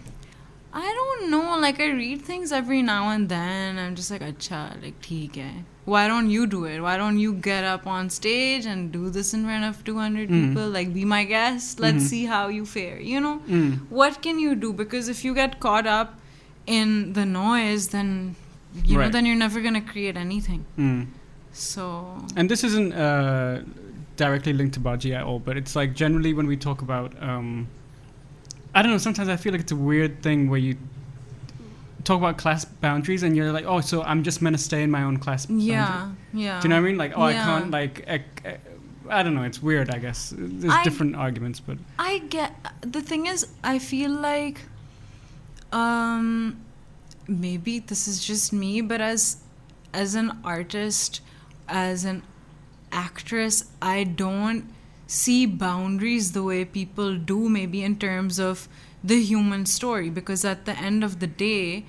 [0.79, 1.57] I don't know.
[1.59, 3.79] Like I read things every now and then.
[3.83, 5.63] I'm just like, acha, like theek hai.
[5.85, 6.81] Why don't you do it?
[6.87, 10.41] Why don't you get up on stage and do this in front of 200 Mm.
[10.49, 10.69] people?
[10.77, 11.79] Like, be my guest.
[11.85, 12.09] Let's Mhm.
[12.13, 12.99] see how you fare.
[13.11, 13.79] You know, Mm.
[14.01, 14.71] what can you do?
[14.81, 16.19] Because if you get caught up
[16.79, 18.11] in the noise, then
[18.85, 20.65] you know, then you're never gonna create anything.
[20.77, 21.07] Mm.
[21.53, 21.85] So
[22.35, 23.61] And this isn't uh,
[24.17, 27.67] directly linked to Baji at all, but it's like generally when we talk about, um,
[28.77, 28.97] I don't know.
[28.99, 30.77] Sometimes I feel like it's a weird thing where you
[32.03, 34.91] talk about class boundaries and you're like, oh, so I'm just meant to stay in
[34.91, 35.45] my own class.
[35.47, 35.65] boundary.
[35.65, 36.59] yeah, yeah.
[36.61, 36.97] Do you know what I mean?
[36.97, 38.03] Like, oh, I can't like.
[38.07, 38.61] ec- ec-
[39.09, 39.43] I don't know.
[39.43, 39.89] It's weird.
[39.89, 44.61] I guess there's I- different arguments, but I get the thing is I feel like
[45.73, 46.57] um
[47.27, 49.37] maybe this is just me but as
[49.93, 51.19] as an artist
[51.67, 52.23] as an
[52.91, 54.63] actress I don't
[55.08, 58.67] see boundaries the way people do maybe in terms of
[59.04, 61.86] the human story because at the end of the day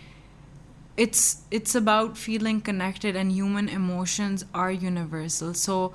[0.97, 5.93] it's it's about feeling connected and human emotions are universal so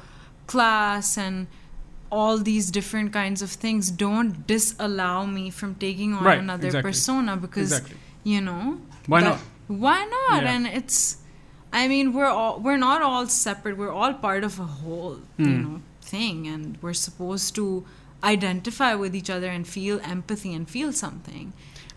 [0.47, 1.47] class and
[2.11, 6.89] all these different kinds of things don't disallow me from taking on Right, another exactly.
[6.91, 7.97] persona because exactly.
[8.23, 9.39] you know Why that- not?
[9.67, 10.43] Why not?
[10.43, 10.53] Yeah.
[10.55, 11.17] And it's,
[11.71, 13.77] I mean, we're all we're not all separate.
[13.77, 15.63] We're all part of a whole, you Mm.
[15.63, 15.81] know,
[16.13, 17.65] thing, and we're supposed to
[18.23, 21.45] identify with each other and feel empathy and feel something.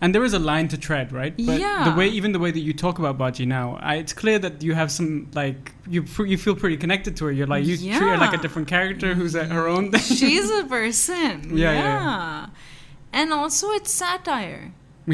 [0.02, 1.34] And there is a line to tread, right?
[1.50, 1.84] But Yeah.
[1.88, 4.54] the way, even the way that you talk about Baji now, I, it's clear that
[4.66, 5.10] you have some
[5.42, 6.00] like you
[6.32, 7.32] you feel pretty connected to her.
[7.38, 9.84] You're like you treat her like a different character who's at her own.
[9.92, 10.16] thing.
[10.20, 11.32] She's a person.
[11.64, 11.82] Yeah, Yeah.
[12.00, 12.46] yeah,
[13.18, 14.64] And also, it's satire.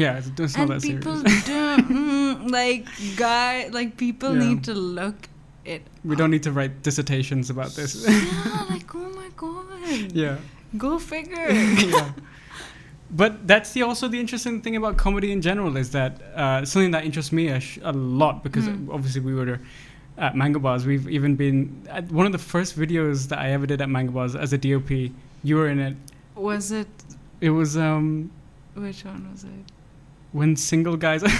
[0.03, 1.47] yeah, it's, it's not and that people serious.
[1.53, 2.83] don't mm, like
[3.15, 4.43] guy like people Yeah.
[4.45, 5.19] need to look
[5.75, 5.81] it.
[6.03, 7.91] we don't need to write dissertations about this.
[8.03, 8.82] Yeah, like
[9.51, 10.11] god.
[10.11, 10.37] yeah.
[10.77, 11.49] Go figure.
[11.51, 12.11] yeah.
[13.11, 16.91] But that's the also the interesting thing about comedy in general is that uh, something
[16.91, 18.89] that interests me a, sh- a lot because Mm.
[18.91, 19.59] obviously we were
[20.17, 20.85] at MangoBaaz.
[20.85, 24.51] We've even been one of the first videos that I ever did at MangoBaaz as
[24.53, 25.11] a DOP.
[25.43, 25.95] You were in it.
[26.35, 26.87] Was it
[27.41, 28.31] It was um
[28.73, 29.65] which one was it?
[30.31, 31.21] when single guys.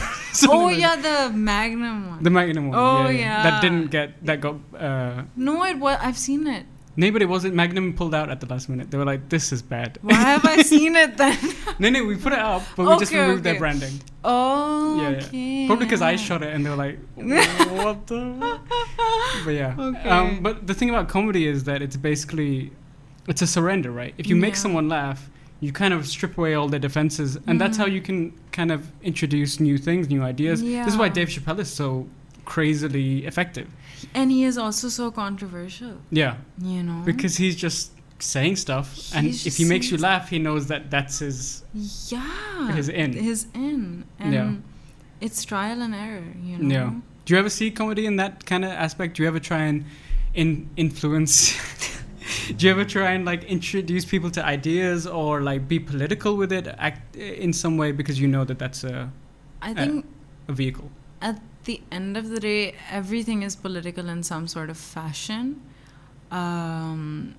[0.49, 2.23] Oh yeah, the Magnum one.
[2.23, 2.77] The Magnum one.
[2.77, 3.41] Oh, yeah.
[3.43, 3.61] That yeah.
[3.61, 4.55] didn't get that got.
[4.77, 5.97] Uh, no, it was.
[6.01, 6.65] I've seen it.
[6.95, 7.55] No, but it wasn't.
[7.55, 8.91] Magnum pulled out at the last minute.
[8.91, 11.37] They were like, "This is bad." Why have I seen it then?
[11.79, 13.99] no, no, we put it up, but we just Okay, removed their branding.
[14.23, 15.17] Oh, Yeah, yeah.
[15.25, 15.67] okay.
[15.67, 18.59] Probably because I shot it, and they were like, "What the?"
[19.45, 19.75] But yeah.
[19.77, 20.09] Okay.
[20.09, 22.71] Um, but the thing about comedy is that it's basically,
[23.27, 24.13] it's a surrender, right?
[24.17, 25.29] If you make someone laugh,
[25.59, 27.93] you kind of strip away all their defenses, and that's how Mhm.
[27.93, 30.61] you can kind of introduce new things, new ideas.
[30.61, 30.83] Yeah.
[30.85, 32.07] This is why Dave Chappelle is so
[32.45, 33.67] crazily effective.
[34.13, 35.97] And he is also so controversial.
[36.11, 37.01] Yeah, You know.
[37.05, 41.19] because he's just saying stuff, and if he makes you laugh, he knows that that's
[41.19, 41.63] his.
[42.07, 43.13] yeah, His in.
[43.13, 44.53] His in, and Yeah.
[45.19, 46.23] it's trial and error.
[46.43, 46.73] You know.
[46.75, 46.93] Yeah.
[47.25, 49.15] Do you ever see comedy in that kind of aspect?
[49.17, 49.85] Do you ever try and
[50.33, 51.55] in influence?
[52.57, 56.51] Do you ever try and like introduce people to ideas or like be political with
[56.53, 59.11] it, act eh, in some way because you know that that's a,
[59.61, 60.05] I think
[60.47, 60.89] a vehicle?
[61.21, 65.61] at the end of the day, everything is political in some sort of fashion.
[66.31, 67.35] Um,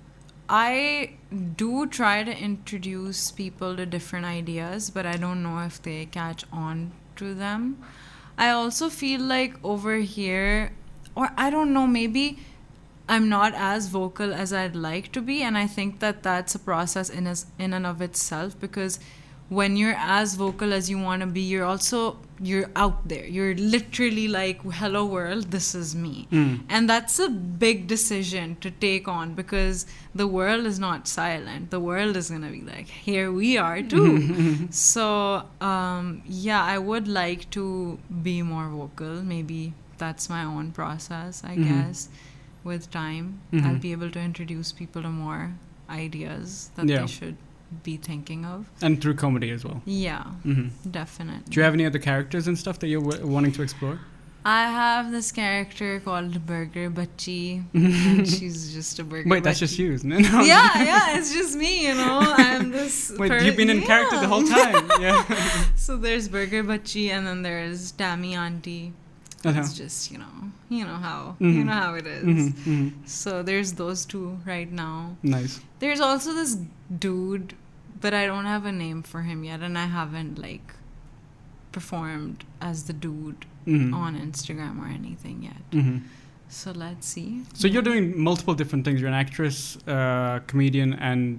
[0.47, 1.15] I
[1.55, 6.43] do try to introduce people to different ideas, but I don't know if they catch
[6.51, 7.83] on to them.
[8.37, 10.71] I also feel like over here,
[11.15, 12.39] or I don't know, maybe
[13.07, 16.59] I'm not as vocal as I'd like to be, and I think that that's a
[16.59, 18.99] process in as in and of itself because
[19.49, 23.25] when you're as vocal as you want to be, you're also you're out there.
[23.25, 26.63] You're literally like, "Hello world, this is me," Mm.
[26.69, 31.69] and that's a big decision to take on because the world is not silent.
[31.71, 37.07] The world is gonna be like, "Here we are too." so um, yeah, I would
[37.07, 37.97] like to
[38.29, 39.23] be more vocal.
[39.23, 41.63] Maybe that's my own process, I Mhm.
[41.69, 42.09] guess.
[42.65, 43.81] With time, I'll Mhm.
[43.81, 45.53] be able to introduce people to more
[45.89, 47.01] ideas that Yeah.
[47.01, 47.37] they should
[47.83, 48.65] be thinking of.
[48.81, 49.81] And through comedy as well.
[49.85, 51.43] Yeah, hmm definitely.
[51.49, 53.99] Do you have any other characters and stuff that you're w- wanting to explore?
[54.47, 59.27] I have this character called Burger Butchie, and she's just a burger.
[59.27, 60.21] Wait, that's just you, isn't it?
[60.31, 62.19] No, yeah, yeah, it's just me, you know.
[62.21, 63.11] I'm this.
[63.17, 64.87] Wait, per- you've been in character the whole time.
[65.01, 65.23] Yeah.
[65.75, 68.93] So there's Burger Butchie, and then there's Tammy Auntie.
[69.43, 69.59] Uh-huh.
[69.59, 70.35] It's just you know,
[70.69, 71.53] you know how Mhm.
[71.55, 72.23] you know how it is.
[72.23, 72.91] Mhm, mhm.
[73.05, 75.17] So there's those two right now.
[75.23, 75.59] Nice.
[75.79, 76.57] There's also this
[76.99, 77.53] dude,
[78.05, 80.67] but I don't have a name for him yet, and I haven't like
[81.77, 82.39] performed
[82.69, 83.93] as the dude Mhm.
[84.03, 85.63] on Instagram or anything yet.
[85.71, 85.97] Mhm.
[86.47, 87.29] So let's see.
[87.61, 88.97] So you're doing multiple different things.
[89.01, 91.33] You're an actress, uh, comedian, and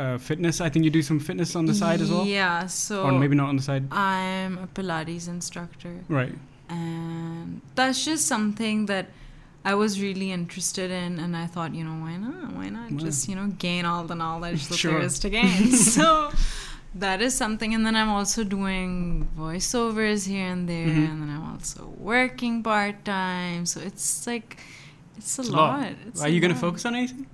[0.00, 0.60] uh, fitness.
[0.66, 2.66] I think you do some fitness on the side as well, Yeah.
[2.68, 3.84] So or maybe not on the side.
[3.92, 6.36] I'm a Pilates instructor, Right.
[6.68, 9.06] and that's just something that
[9.64, 12.52] I was really interested in, and I thought, you know, why not?
[12.54, 14.92] Why not just you know gain all the knowledge that Sure.
[14.92, 15.72] there is to gain?
[15.96, 16.30] so
[16.94, 21.10] that is something, and then I'm also doing voiceovers here and there, Mhm.
[21.10, 23.66] and then I'm also working part time.
[23.66, 24.56] So it's like
[25.18, 25.80] it's a It's lot.
[25.80, 25.92] lot.
[26.06, 27.26] It's Are a you going to focus on anything?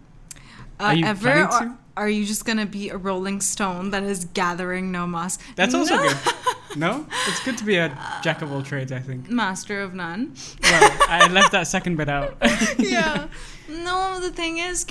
[0.80, 1.72] Uh, Are you ever, or to?
[1.96, 5.38] are you just gonna be a Rolling Stone that is gathering no moss?
[5.54, 6.02] That's also No.
[6.08, 6.16] good.
[6.76, 7.88] No, it's good to be a
[8.22, 8.90] jack of all trades.
[8.92, 9.30] I think.
[9.30, 10.34] Master of none.
[10.62, 12.36] Well, I left that second bit out.
[12.78, 13.28] yeah.
[13.66, 14.84] No, the thing is,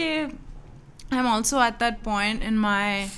[1.11, 3.09] I'm also at that point in my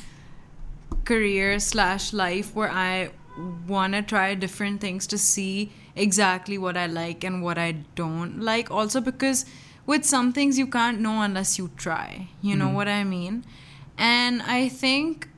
[1.06, 3.12] career slash life where I
[3.68, 8.42] want to try different things to see exactly what I like and what I don't
[8.42, 8.70] like.
[8.70, 9.46] Also, because
[9.86, 12.28] with some things you can't know unless you try.
[12.42, 12.74] You know Mhm.
[12.74, 13.46] what I mean?
[13.98, 15.30] And I think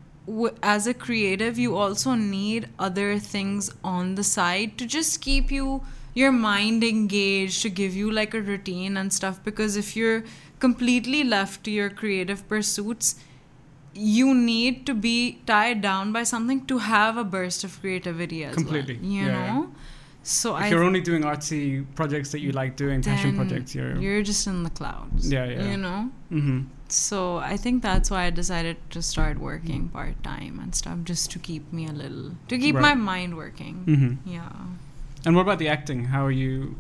[0.62, 5.84] as a creative, you also need other things on the side to just keep you
[6.14, 10.24] your mind engaged to give you like a routine and stuff because if you're
[10.60, 13.16] completely left to your creative pursuits
[13.94, 18.56] you need to be tied down by something to have a burst of creativity as
[18.56, 18.96] Completely.
[18.96, 19.54] well you Yeah, yeah.
[19.54, 19.72] know
[20.24, 23.96] So If I you're only doing artsy projects that you like doing, passion projects, you're,
[23.98, 25.32] you're just in the clouds.
[25.32, 25.72] Yeah, yeah.
[25.72, 26.10] You know?
[26.30, 26.60] hmm
[26.90, 31.32] So I think that's why I decided to start working part time and stuff, just
[31.32, 33.76] to keep me a little, to keep my mind working.
[33.86, 34.52] hmm Yeah.
[35.26, 36.06] And what about the acting?
[36.06, 36.78] How are you?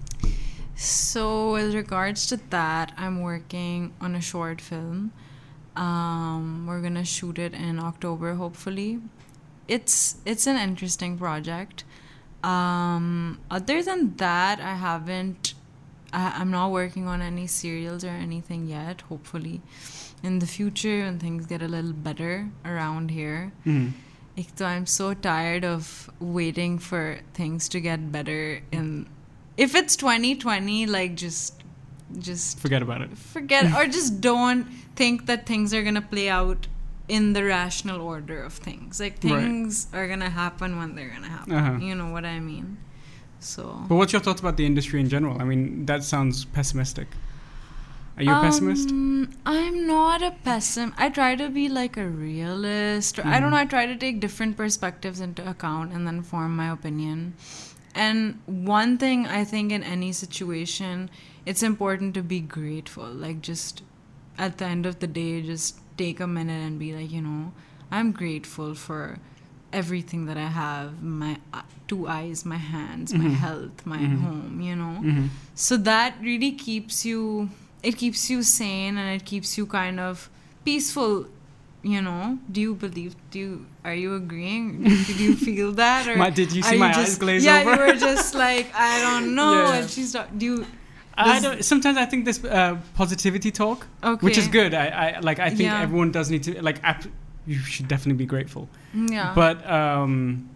[0.76, 5.12] So with regards to that, I'm working on a short film.
[5.76, 9.00] Um, we're gonna shoot it in October, hopefully.
[9.68, 11.84] It's it's an interesting project.
[12.44, 15.54] Um, other than that, I haven't.
[16.14, 19.02] I, I'm not working on any serials or anything yet.
[19.10, 19.62] Hopefully,
[20.24, 23.52] in the future, when things get a little better around here.
[23.66, 23.92] Mhm.
[24.38, 28.62] Ek I'm so tired of waiting for things to get better.
[28.72, 29.08] In
[29.58, 31.64] if it's 2020, like just
[32.20, 33.18] just Forget about it.
[33.18, 36.68] forget or just don't think that things are gonna play out
[37.10, 39.00] in the rational order of things.
[39.00, 39.42] Like Right.
[39.42, 41.54] things are gonna happen when they're gonna happen.
[41.54, 41.78] Uh-huh.
[41.80, 42.78] You know what I mean?
[43.40, 45.42] So But what's your thoughts about the industry in general?
[45.42, 47.08] I mean, that sounds pessimistic.
[48.18, 48.90] Are you a pessimist?
[48.90, 50.96] Um, I'm not a pessimist.
[50.98, 53.20] I try to be like a realist.
[53.20, 53.52] Or, I don't Mhm.
[53.52, 53.58] know.
[53.58, 57.36] I try to take different perspectives into account and then form my opinion.
[57.94, 61.10] And one thing I think in any situation,
[61.46, 63.08] it's important to be grateful.
[63.08, 63.84] Like just
[64.38, 67.54] at the end of the day, just take a minute and be like, you know,
[67.92, 69.20] I'm grateful for
[69.72, 71.38] everything that I have my
[71.88, 73.36] two eyes, my hands, my Mhm.
[73.46, 74.22] health, my Mhm.
[74.26, 75.26] home, you know hmm
[75.56, 77.50] so that really keeps you
[77.82, 80.30] it keeps you sane and it keeps you kind of
[80.66, 81.26] peaceful
[81.94, 86.16] you know do you believe do you are you agreeing did you feel that or
[86.18, 87.72] My, did you see my just, eyes glaze yeah over?
[87.74, 89.76] you were just like i don't know Yeah.
[89.78, 90.66] and she's not do you
[91.20, 94.76] I don't, sometimes I think this uh, positivity talk, okay which is good.
[94.76, 95.40] I, I like.
[95.40, 95.82] I think Yeah.
[95.86, 96.78] everyone does need to like.
[96.84, 97.08] Ap-
[97.48, 98.70] you should definitely be grateful.
[98.94, 100.48] yeah But um,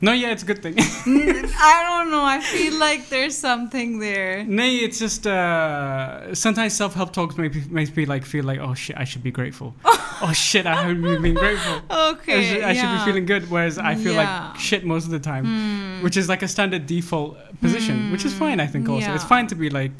[0.00, 0.74] no, yeah, it's a good thing.
[0.78, 7.12] i don't know i feel like there's something there Nay, it's just uh, sometimes self-help
[7.12, 9.74] talks make me, makes me like feel like oh shit, I should be grateful.
[9.84, 11.80] oh shit, I haven't been grateful.
[11.90, 13.50] I, okay should, I should be feeling good.
[13.50, 14.50] Whereas I feel Yeah.
[14.50, 16.02] like shit most of the time, Hmm.
[16.04, 18.58] which is like a standard default position, which is fine.
[18.60, 19.96] I think also it's fine to be like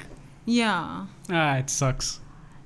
[0.47, 2.21] yeah ah, it sucks.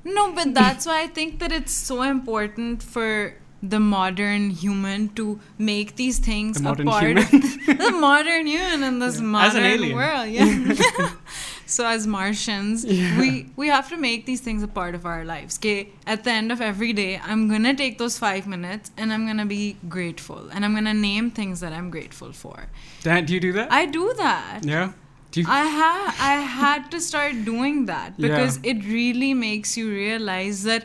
[0.04, 5.38] No, but that's why I think that it's so important for the modern human to
[5.56, 7.22] make these things The a part human.
[7.22, 9.46] of the modern human in this Yeah.
[9.46, 9.96] As an modern alien.
[9.96, 10.28] world.
[10.28, 11.10] Yeah.
[11.66, 13.18] so as Martians, Yeah.
[13.20, 15.58] we we have to make these things a part of our lives.
[15.58, 19.26] Okay, at the end of every day, I'm gonna take those five minutes and I'm
[19.26, 22.66] gonna be grateful and I'm gonna name things that I'm grateful for.
[23.02, 23.70] Dan, do you do that?
[23.72, 24.60] I do that.
[24.64, 24.92] yeah.
[25.30, 25.92] Do you, I ha
[26.32, 28.26] I had to start doing that Yeah.
[28.28, 30.84] because it really makes you realize that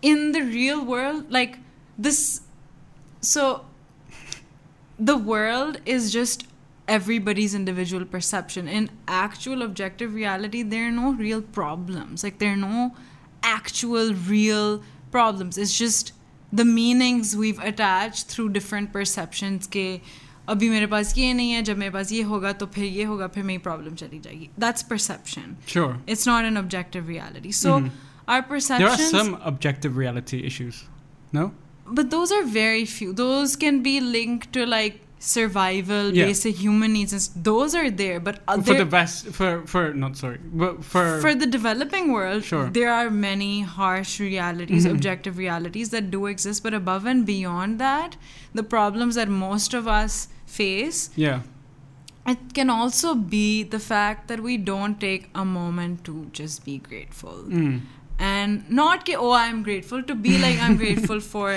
[0.00, 1.58] in the real world, like
[1.97, 2.41] this,
[3.21, 3.65] so
[4.99, 6.45] the world is just
[6.87, 8.67] everybody's individual perception.
[8.67, 12.23] In actual objective reality, there are no real problems.
[12.23, 12.95] Like there are no
[13.43, 14.81] actual real
[15.11, 15.57] problems.
[15.57, 16.13] It's just
[16.51, 19.99] the meanings we've attached through different perceptions के
[20.49, 23.27] अभी मेरे पास ये नहीं है जब मेरे पास ये होगा तो फिर ये होगा
[23.35, 25.97] फिर मेरी प्रॉब्लम चली जाएगी that's perception sure.
[26.07, 27.89] it's not an objective reality so Mhm.
[27.89, 27.89] our
[28.27, 30.79] There are perceptions some objective reality issues.
[32.00, 36.24] But those are very few those can be linked to like survival Yeah.
[36.28, 40.38] basic human needs and those are there but for the best for for not sorry
[40.62, 42.64] but for, for the developing world Sure.
[42.78, 44.90] there are many harsh realities Mhm.
[44.96, 48.16] objective realities that do exist but above and beyond that
[48.60, 50.18] the problems that most of us
[50.58, 51.42] face yeah
[52.34, 53.46] it can also be
[53.78, 57.80] the fact that we don't take a moment to just be grateful mm.
[58.22, 61.48] And not ke, oh i'm grateful to be like i'm grateful for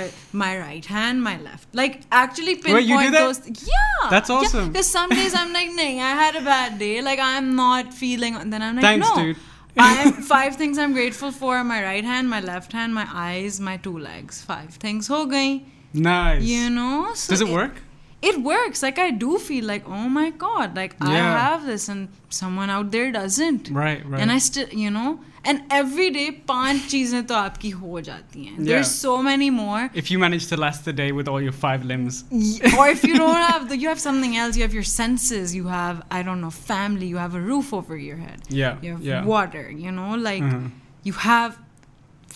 [0.44, 3.20] my right hand my left like actually pinpoint Wait, you do that?
[3.20, 4.72] those yeah That's awesome.
[4.72, 8.36] because some days i'm like nah i had a bad day like i'm not feeling
[8.36, 9.38] and then i'm like thanks no dude
[9.78, 13.76] I'm five things I'm grateful for: my right hand, my left hand, my eyes, my
[13.76, 14.42] two legs.
[14.42, 15.66] Five things ho gayi.
[15.94, 17.12] nice You know?
[17.14, 17.82] So does it work
[18.29, 18.83] It works.
[18.83, 21.29] Like I do feel like, oh my god, like I Yeah.
[21.43, 23.71] have this, and someone out there doesn't.
[23.77, 25.21] right right And I still, you know,
[25.53, 28.57] and every day पांच चीजें तो आपकी हो जाती हैं.
[28.59, 28.91] There's Yeah.
[28.97, 29.81] so many more.
[30.03, 33.07] if you manage to last the day with all your five limbs Y- or if
[33.11, 34.61] you don't have the, you have something else.
[34.61, 35.55] You have your senses.
[35.61, 37.11] You have I don't know family.
[37.15, 38.43] You have a roof over your head.
[38.61, 39.65] yeah You have yeah water.
[39.87, 40.71] You know, like Uh-huh.
[41.11, 41.59] you have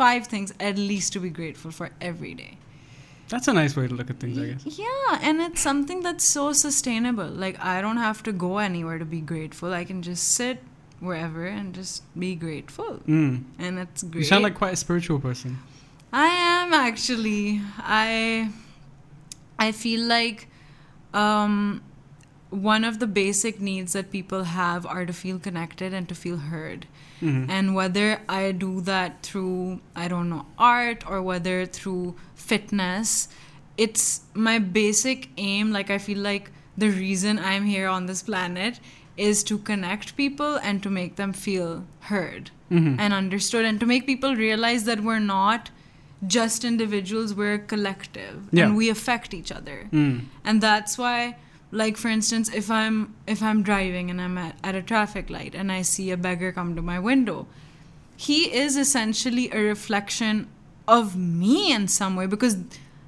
[0.04, 2.52] five things at least to be grateful for every day.
[3.29, 6.23] that's a nice way to look at things i guess Yeah, and it's something that's
[6.25, 7.27] so sustainable.
[7.45, 9.73] Like I don't have to go anywhere to be grateful.
[9.81, 10.57] I can just sit
[10.99, 12.99] wherever and just be grateful.
[13.07, 13.43] mm.
[13.57, 14.21] And that's great.
[14.21, 15.57] you sound like quite a spiritual person
[16.11, 17.61] I am actually.
[17.77, 18.49] I
[19.67, 20.47] I feel like
[21.13, 21.81] um
[22.49, 26.37] one of the basic needs that people have are to feel connected and to feel
[26.37, 26.87] heard.
[27.21, 27.47] Mhm.
[27.49, 33.27] And whether I do that through, I don't know, art or whether through fitness,
[33.77, 35.71] it's my basic aim.
[35.71, 38.79] Like, I feel like the reason I'm here on this planet
[39.17, 42.95] is to connect people and to make them feel heard Mhm.
[42.99, 45.69] and understood and to make people realize that we're not
[46.25, 48.65] just individuals, we're a collective Yeah.
[48.65, 50.21] and we affect each other Mm.
[50.45, 51.35] and that's why
[51.71, 55.53] like for instance if i'm if i'm driving and i'm at, at a traffic light
[55.53, 57.45] and i see a beggar come to my window
[58.17, 60.47] he is essentially a reflection
[60.87, 62.57] of me in some way because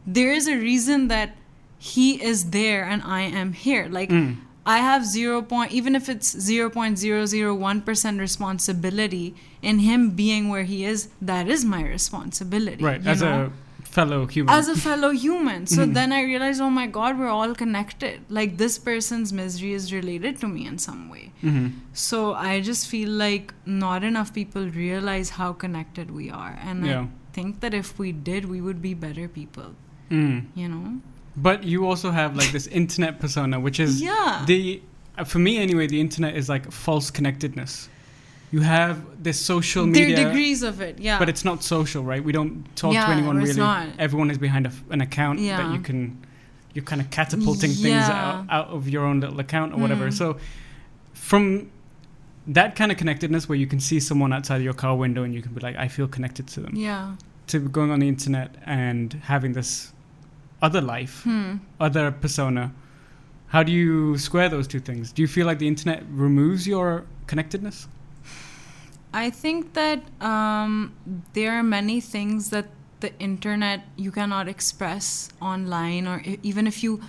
[0.05, 1.35] there is a reason that
[1.79, 4.35] he is there and i am here like Mm.
[4.65, 11.09] i have 0 point even if it's 0.001% responsibility in him being where he is
[11.21, 13.05] that is my responsibility Right.
[13.05, 13.45] As know?
[13.45, 13.51] a
[13.97, 14.53] fellow human.
[14.57, 15.67] as a fellow human.
[15.67, 15.93] So Mhm.
[15.97, 18.21] then I realized, oh my God, we're all connected.
[18.39, 21.23] Like this person's misery is related to me in some way.
[21.43, 21.71] Mhm.
[21.93, 26.53] So I just feel like not enough people realize how connected we are.
[26.71, 27.01] And Yeah.
[27.01, 27.07] I
[27.39, 29.69] think that if we did, we would be better people,
[30.09, 30.45] Mm.
[30.63, 30.87] you know?
[31.49, 34.43] But you also have like this internet persona, which is Yeah.
[34.45, 34.81] the
[35.25, 35.85] for me anyway.
[35.87, 37.89] The internet is like false connectedness.
[38.51, 41.17] You have this social there media, are degrees of it, yeah.
[41.19, 42.21] but it's not social, right?
[42.23, 43.59] We don't talk Yeah, to anyone it's really.
[43.61, 43.87] not.
[43.97, 46.17] Everyone is behind a an account that you can.
[46.73, 50.07] You're kind of catapulting things out, out of your own little account or whatever.
[50.07, 50.13] Mm.
[50.13, 50.37] So,
[51.13, 51.69] from
[52.47, 55.41] that kind of connectedness, where you can see someone outside your car window and you
[55.41, 57.15] can be like, "I feel connected to them," yeah.
[57.47, 59.93] to going on the internet and having this
[60.61, 61.55] other life, Hmm.
[61.79, 62.71] other persona.
[63.47, 65.11] How do you square those two things?
[65.11, 67.87] Do you feel like the internet removes your connectedness?
[69.13, 70.93] I think that um,
[71.33, 72.67] there are many things that
[73.01, 77.01] the internet you cannot express online, or even if you.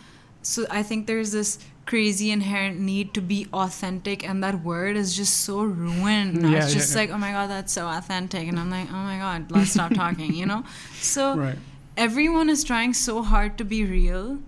[0.43, 5.15] So I think there's this crazy inherent need to be authentic, and that word is
[5.17, 6.43] just so ruined.
[6.51, 7.01] Yeah, it's just yeah.
[7.03, 9.93] like, oh my god, that's so authentic, and I'm like, oh my god, let's stop
[9.95, 10.65] talking, you know.
[10.95, 11.59] So Right.
[11.97, 14.39] everyone is trying so hard to be real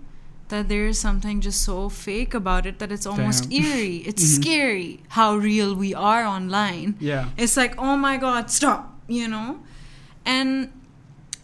[0.49, 3.61] that there is something just so fake about it that it's almost Damn.
[3.63, 3.97] eerie.
[4.09, 4.35] It's Mhm.
[4.41, 6.95] scary how real we are online.
[6.99, 7.29] Yeah.
[7.37, 9.59] It's like, oh my god, stop, you know?
[10.25, 10.69] And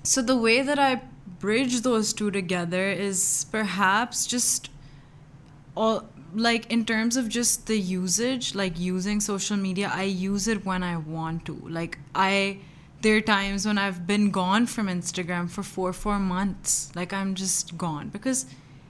[0.04, 1.02] so the way that I
[1.39, 4.70] bridge those two together is perhaps just
[5.76, 10.66] all like in terms of just the usage, like using social media, I use it
[10.66, 11.54] when I want to.
[11.68, 12.60] Like I
[13.02, 16.91] there are times when I've been gone from Instagram for four four months.
[16.95, 18.45] Like I'm just gone because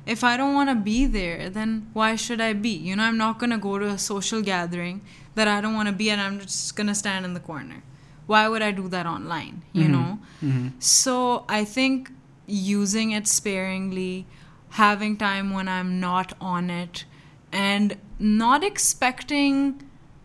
[0.05, 2.69] if I don't want to be there, then why should I be?
[2.69, 5.01] You know, I'm not gonna go to a social gathering
[5.35, 6.19] that I don't want to be at.
[6.19, 7.83] I'm just gonna stand in the corner.
[8.27, 9.63] Why would I do that online?
[9.73, 9.91] You Mhm.
[9.91, 10.19] know.
[10.39, 12.11] hmm So I think
[12.47, 14.25] using it sparingly,
[14.69, 17.05] having time when I'm not on it,
[17.51, 19.81] and not expecting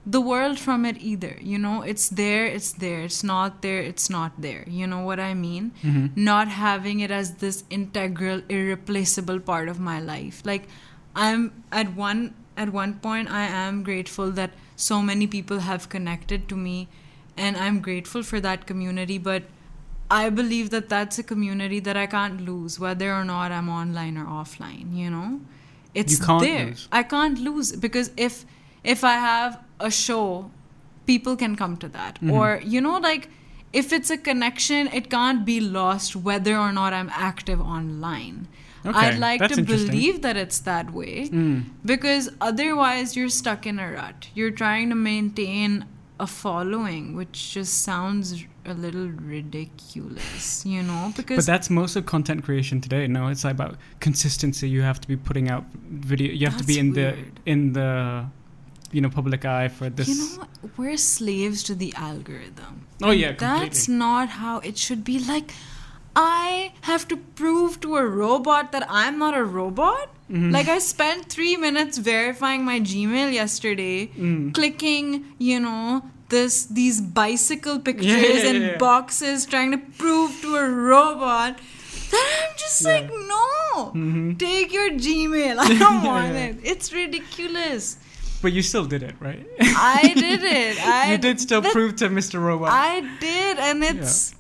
[0.09, 1.37] the world from it either.
[1.41, 3.01] You know, it's there, it's there.
[3.03, 4.65] It's not there, it's not there.
[4.69, 5.73] You know what I mean?
[5.83, 10.43] hmm Not having it as this integral, irreplaceable part of my life.
[10.45, 10.69] Like
[11.15, 16.49] I'm at one at one point I am grateful that so many people have connected
[16.51, 16.89] to me
[17.37, 19.43] and I'm grateful for that community, but
[20.11, 24.17] I believe that that's a community that I can't lose, whether or not I'm online
[24.17, 24.95] or offline.
[24.97, 25.41] You know,
[25.95, 26.67] it's You can't there.
[26.67, 26.89] lose.
[26.93, 28.45] I can't lose because if
[28.95, 30.51] if I have a show,
[31.07, 32.33] people can come to that, Mhm.
[32.33, 33.29] or you know, like
[33.73, 38.47] if it's a connection, it can't be lost whether or not I'm active online.
[38.87, 41.65] Okay, I'd like to believe that it's that way Mm.
[41.93, 44.29] because otherwise you're stuck in a rut.
[44.37, 45.85] You're trying to maintain
[46.27, 49.09] a following, which just sounds a little
[49.81, 51.13] ridiculous, you know?
[51.17, 53.07] Because But that's most of content creation today.
[53.07, 54.69] No, it's about consistency.
[54.69, 56.33] You have to be putting out video.
[56.33, 57.17] You have to be in weird.
[57.45, 58.27] the in the
[58.97, 60.09] you know public eye for this.
[60.11, 60.47] you know?
[60.83, 62.75] We're slaves to the algorithm.
[63.03, 63.69] oh yeah, completely.
[63.69, 65.19] That's not how it should be.
[65.31, 65.53] Like,
[66.19, 70.09] I have to prove to a robot that I'm not a robot.
[70.33, 70.51] Mhm.
[70.53, 74.55] Like, I spent three minutes verifying my Gmail yesterday, Mm.
[74.61, 75.11] clicking,
[75.51, 75.85] you know,
[76.37, 78.79] this these bicycle pictures Yeah, yeah, and yeah.
[78.87, 81.61] boxes, trying to prove to a robot
[82.15, 84.39] that I'm just like, no, Mhm.
[84.47, 85.59] take your Gmail.
[85.69, 86.59] I don't want it.
[86.75, 87.97] It's ridiculous.
[88.47, 89.45] But you still did it, right?
[89.61, 90.87] I did it.
[90.87, 92.41] I you did still that- prove to Mr.
[92.41, 92.69] Robot.
[92.71, 94.37] I did, and it's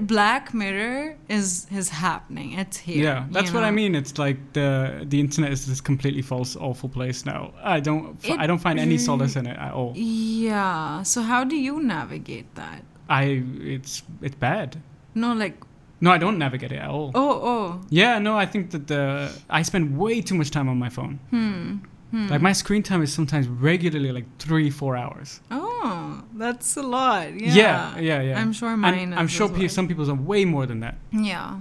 [0.00, 2.52] Black Mirror is is happening.
[2.58, 3.04] It's here.
[3.04, 3.94] yeah, that's what I mean.
[3.94, 7.52] It's like the the internet is this completely false, awful place now.
[7.62, 9.92] I don't It I don't find any solace in it at all.
[9.94, 11.02] Yeah.
[11.02, 12.82] So how do you navigate that?
[13.10, 14.80] I it's it's bad.
[15.14, 15.56] No, like
[16.00, 17.10] No, I don't navigate it at all.
[17.14, 17.80] Oh, oh.
[17.90, 21.18] Yeah, no, I think that the I spend way too much time on my phone.
[21.30, 21.91] Hmm.
[22.12, 22.28] Hmm.
[22.28, 25.40] Like my screen time is sometimes regularly like three, four hours.
[25.50, 27.32] Oh, that's a lot.
[27.40, 27.54] Yeah.
[27.54, 28.38] Yeah, yeah, yeah.
[28.40, 29.12] I'm sure mine.
[29.14, 30.96] I'm sure pe- some people's are way more than that.
[31.10, 31.60] Yeah.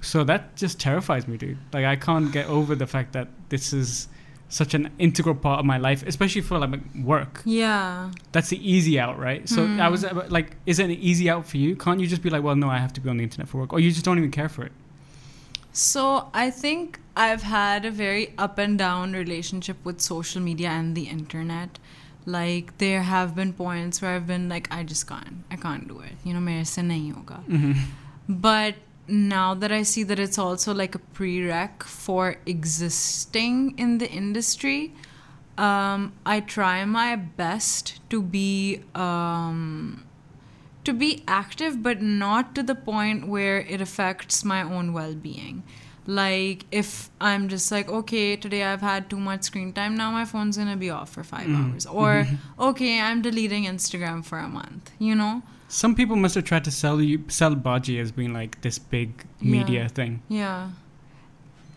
[0.00, 1.58] So that just terrifies me, dude.
[1.72, 4.08] Like I can't get over the fact that this is
[4.48, 7.42] such an integral part of my life, especially for like work.
[7.44, 8.10] Yeah.
[8.32, 9.48] That's the easy out, right?
[9.48, 9.80] So Hmm.
[9.80, 11.76] I was uh, like, is it an easy out for you?
[11.76, 13.58] Can't you just be like, well, no, I have to be on the internet for
[13.58, 14.72] work, or you just don't even care for it?
[15.72, 20.96] So I think I've had a very up and down relationship with social media and
[20.96, 21.78] the internet.
[22.24, 25.98] Like there have been points where I've been like, I just can't, I can't do
[26.00, 26.12] it.
[26.24, 27.44] You know, mere se nahi hoga.
[27.44, 27.72] Mm-hmm.
[28.28, 28.76] But
[29.08, 34.94] now that I see that it's also like a prereq for existing in the industry,
[35.56, 40.04] um, I try my best to be um,
[40.84, 45.64] to be active, but not to the point where it affects my own well-being.
[46.10, 50.24] Like if I'm just like, okay, today I've had too much screen time, now my
[50.24, 51.56] phone's gonna be off for 5 Mm.
[51.72, 52.26] hours, or
[52.58, 54.90] okay, I'm deleting Instagram for a month.
[54.98, 55.42] You know?
[55.68, 59.10] Some people must have tried to sell you sell Baji as being like this big
[59.42, 59.88] media Yeah.
[59.88, 60.22] thing.
[60.30, 60.70] Yeah.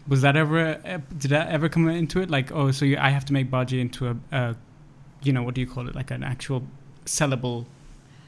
[0.07, 0.79] Was that ever?
[0.85, 2.29] Uh, did that ever come into it?
[2.29, 4.55] Like, oh, so you, I have to make Baji into a, a,
[5.23, 5.93] you know, what do you call it?
[5.95, 6.63] Like an actual
[7.05, 7.65] sellable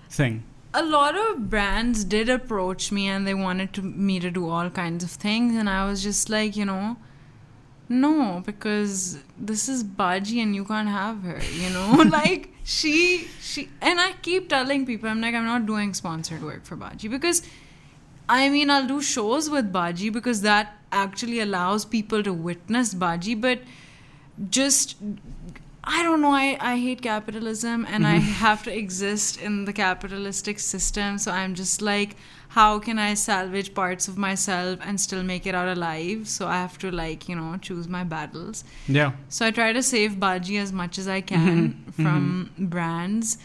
[0.09, 0.43] thing.
[0.73, 4.69] A lot of brands did approach me and they wanted to me to do all
[4.69, 6.95] kinds of things and i was just like you know
[7.89, 12.03] no because this is baji and you can't have her you know?
[12.09, 16.63] Like she she and i keep telling people i'm like i'm not doing sponsored work
[16.63, 17.41] for baji because
[18.29, 23.35] i mean i'll do shows with baji because that actually allows people to witness baji
[23.35, 23.59] but
[24.49, 24.95] just
[25.85, 26.31] I don't know.
[26.31, 28.31] I, I hate capitalism and I mm-hmm.
[28.45, 31.17] have to exist in the capitalistic system.
[31.17, 32.15] So I'm just like,
[32.49, 36.29] how can I salvage parts of myself and still make it out alive?
[36.29, 38.63] So I have to, like, you know, choose my battles.
[38.87, 39.13] Yeah.
[39.27, 41.89] So I try to save Baji as much as I can mm-hmm.
[41.89, 42.03] Mm-hmm.
[42.03, 43.37] from brands.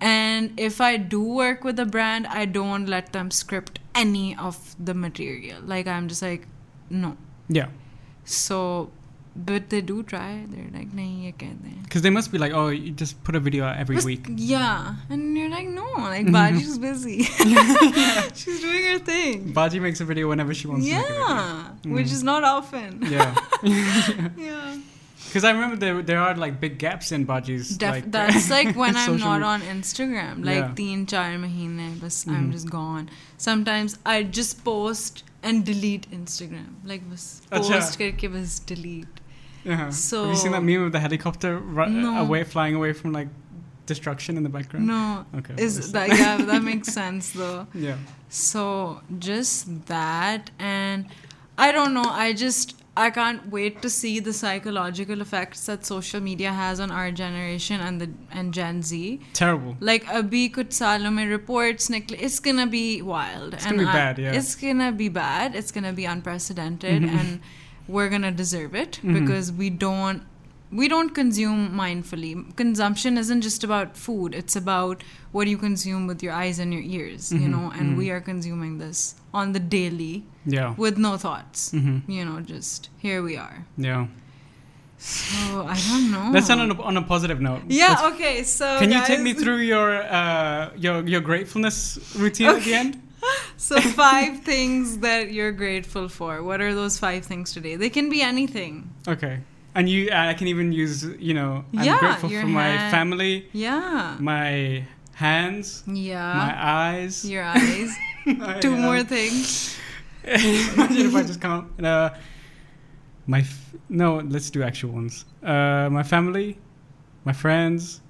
[0.00, 4.74] And if I do work with a brand, I don't let them script any of
[4.84, 5.60] the material.
[5.64, 6.48] Like, I'm just like,
[6.90, 7.16] no.
[7.48, 7.68] Yeah.
[8.24, 8.90] So,
[9.36, 10.44] but they do try.
[10.48, 13.40] They're like, no you can't Because they must be like, oh, you just put a
[13.40, 14.26] video every week.
[14.28, 14.94] Yeah.
[15.10, 17.22] And you're like, no, like, Baji's busy.
[18.34, 19.52] She's doing her thing.
[19.52, 21.12] Baji makes a video whenever she wants yeah, to.
[21.12, 21.92] Yeah.
[21.94, 22.12] Which mm.
[22.12, 23.00] is not often.
[23.02, 23.34] Yeah.
[24.36, 24.78] yeah.
[25.26, 27.76] Because I remember there, there are like big gaps in Baji's.
[27.76, 30.44] Def- like, that's like when I'm not on Instagram.
[30.44, 30.74] Like, yeah.
[30.74, 32.36] teen char mahine, bas, mm-hmm.
[32.36, 33.10] I'm just gone.
[33.36, 36.74] Sometimes I just post and delete Instagram.
[36.84, 38.16] Like, bas, post Achha.
[38.16, 39.08] karke, bas, delete.
[39.66, 39.90] Uh-huh.
[39.90, 42.18] So- Have you seen that meme of the helicopter ru- No.
[42.22, 43.28] away, flying away from like
[43.86, 44.86] destruction in the background?
[44.86, 45.24] No.
[45.38, 45.54] Okay.
[45.58, 47.66] Is that yeah, that makes sense though.
[47.74, 47.96] Yeah.
[48.28, 51.06] So just that and
[51.56, 56.20] I don't know, I just I can't wait to see the psychological effects that social
[56.20, 59.20] media has on our generation and the and Gen Z.
[59.32, 59.76] Terrible.
[59.80, 63.54] Like abhi kuch saalon mein reports nikle it's gonna be wild.
[63.54, 64.32] It's gonna be I- bad, yeah.
[64.32, 65.56] It's gonna be bad.
[65.56, 67.18] It's gonna be unprecedented Mhm.
[67.20, 67.40] and
[67.88, 69.20] we're gonna deserve it Mhm.
[69.20, 70.22] because we don't
[70.72, 72.32] we don't consume mindfully.
[72.56, 74.34] Consumption isn't just about food.
[74.34, 77.92] It's about what you consume with your eyes and your ears, you Mhm, know, and
[77.92, 77.96] mhm.
[77.98, 80.74] we are consuming this on the daily Yeah.
[80.76, 81.70] with no thoughts.
[81.70, 83.66] hmm You know, just here we are.
[83.76, 84.06] Yeah.
[84.98, 86.30] So I don't know.
[86.32, 87.62] Let's end on a, on a positive note.
[87.68, 92.48] Yeah, Let's- okay, so Can you take me through your uh, your your gratefulness routine
[92.48, 93.00] at the end?
[93.56, 96.42] So five things that you're grateful for.
[96.42, 97.76] What are those five things today?
[97.76, 98.90] They can be anything.
[99.08, 99.40] Okay.
[99.74, 102.90] And you, uh, I can even use, you know, I'm Yeah, grateful for my hand.
[102.90, 104.16] family, Yeah.
[104.20, 106.34] my hands, Yeah.
[106.34, 107.24] my eyes.
[107.24, 107.96] Your eyes.
[108.26, 109.76] my, Two um, more things.
[110.24, 111.66] Imagine if I just count.
[111.82, 112.10] Uh,
[113.26, 115.24] my f- no, let's do actual ones.
[115.42, 116.58] Uh, my family,
[117.24, 118.00] my friends,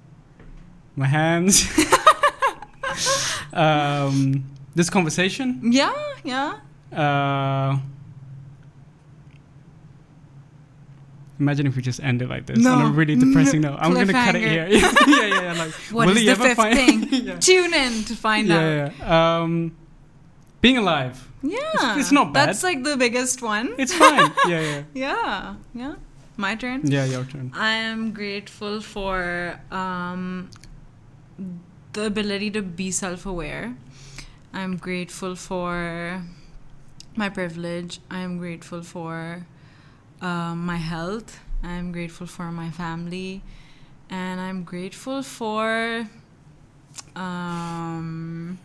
[0.95, 1.65] my hands.
[3.53, 4.43] um,
[4.75, 5.71] this conversation.
[5.71, 6.59] Yeah, yeah.
[6.91, 7.79] Uh,
[11.39, 13.77] imagine if we just end it like this on a really depressing note.
[13.79, 14.67] I'm gonna cut it here.
[14.69, 15.53] yeah, yeah, yeah.
[15.53, 17.07] Like, What will is he the fifth thing?
[17.11, 17.39] yeah.
[17.39, 18.61] Tune in to find out.
[18.61, 19.39] yeah, yeah.
[19.41, 19.75] Um,
[20.61, 21.27] being alive.
[21.41, 21.99] Yeah.
[21.99, 22.49] it's not bad.
[22.49, 23.75] That's like the biggest one.
[23.77, 24.31] It's fine.
[24.47, 24.83] yeah, yeah.
[24.93, 25.95] yeah, yeah.
[26.37, 26.81] My turn.
[26.83, 27.51] Yeah, your turn.
[27.55, 30.49] I am grateful for um,
[31.93, 33.75] the ability to be self aware.
[34.55, 36.23] I'm grateful for
[37.15, 37.99] my privilege.
[38.09, 39.45] I'm grateful for
[40.21, 41.39] um, my health.
[41.61, 43.41] I'm grateful for my family.
[44.09, 46.07] And I'm grateful for
[47.15, 48.57] um,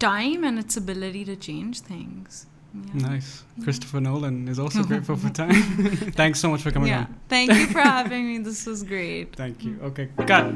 [0.00, 2.46] time and its ability to change things.
[2.74, 3.08] Yeah.
[3.10, 3.44] Nice.
[3.62, 5.52] Christopher Nolan is also grateful for time.
[6.20, 7.00] Thanks so much for coming yeah.
[7.00, 7.20] on.
[7.28, 8.38] Thank you for having me.
[8.38, 9.36] This was great.
[9.36, 9.78] Thank you.
[9.82, 10.52] Okay, cut.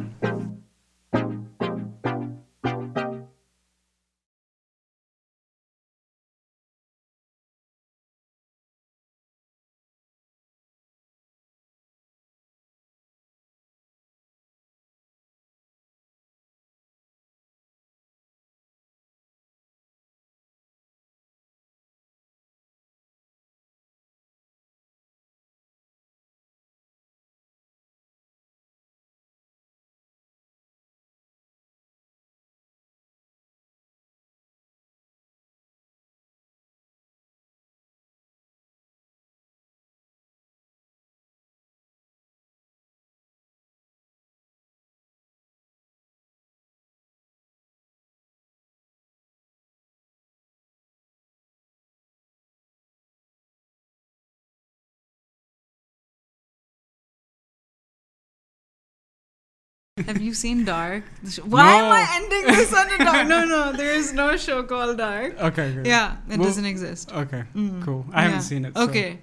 [60.05, 61.05] Have you seen Dark?
[61.43, 63.27] Why am I ending this on a dark?
[63.29, 65.41] No, no, there is no show called Dark.
[65.41, 65.87] Okay, good.
[65.87, 67.11] Yeah, it Well- doesn't exist.
[67.13, 67.83] Okay, Mm.
[67.83, 68.05] cool.
[68.13, 68.77] I haven't seen it.
[68.77, 69.21] so- Okay.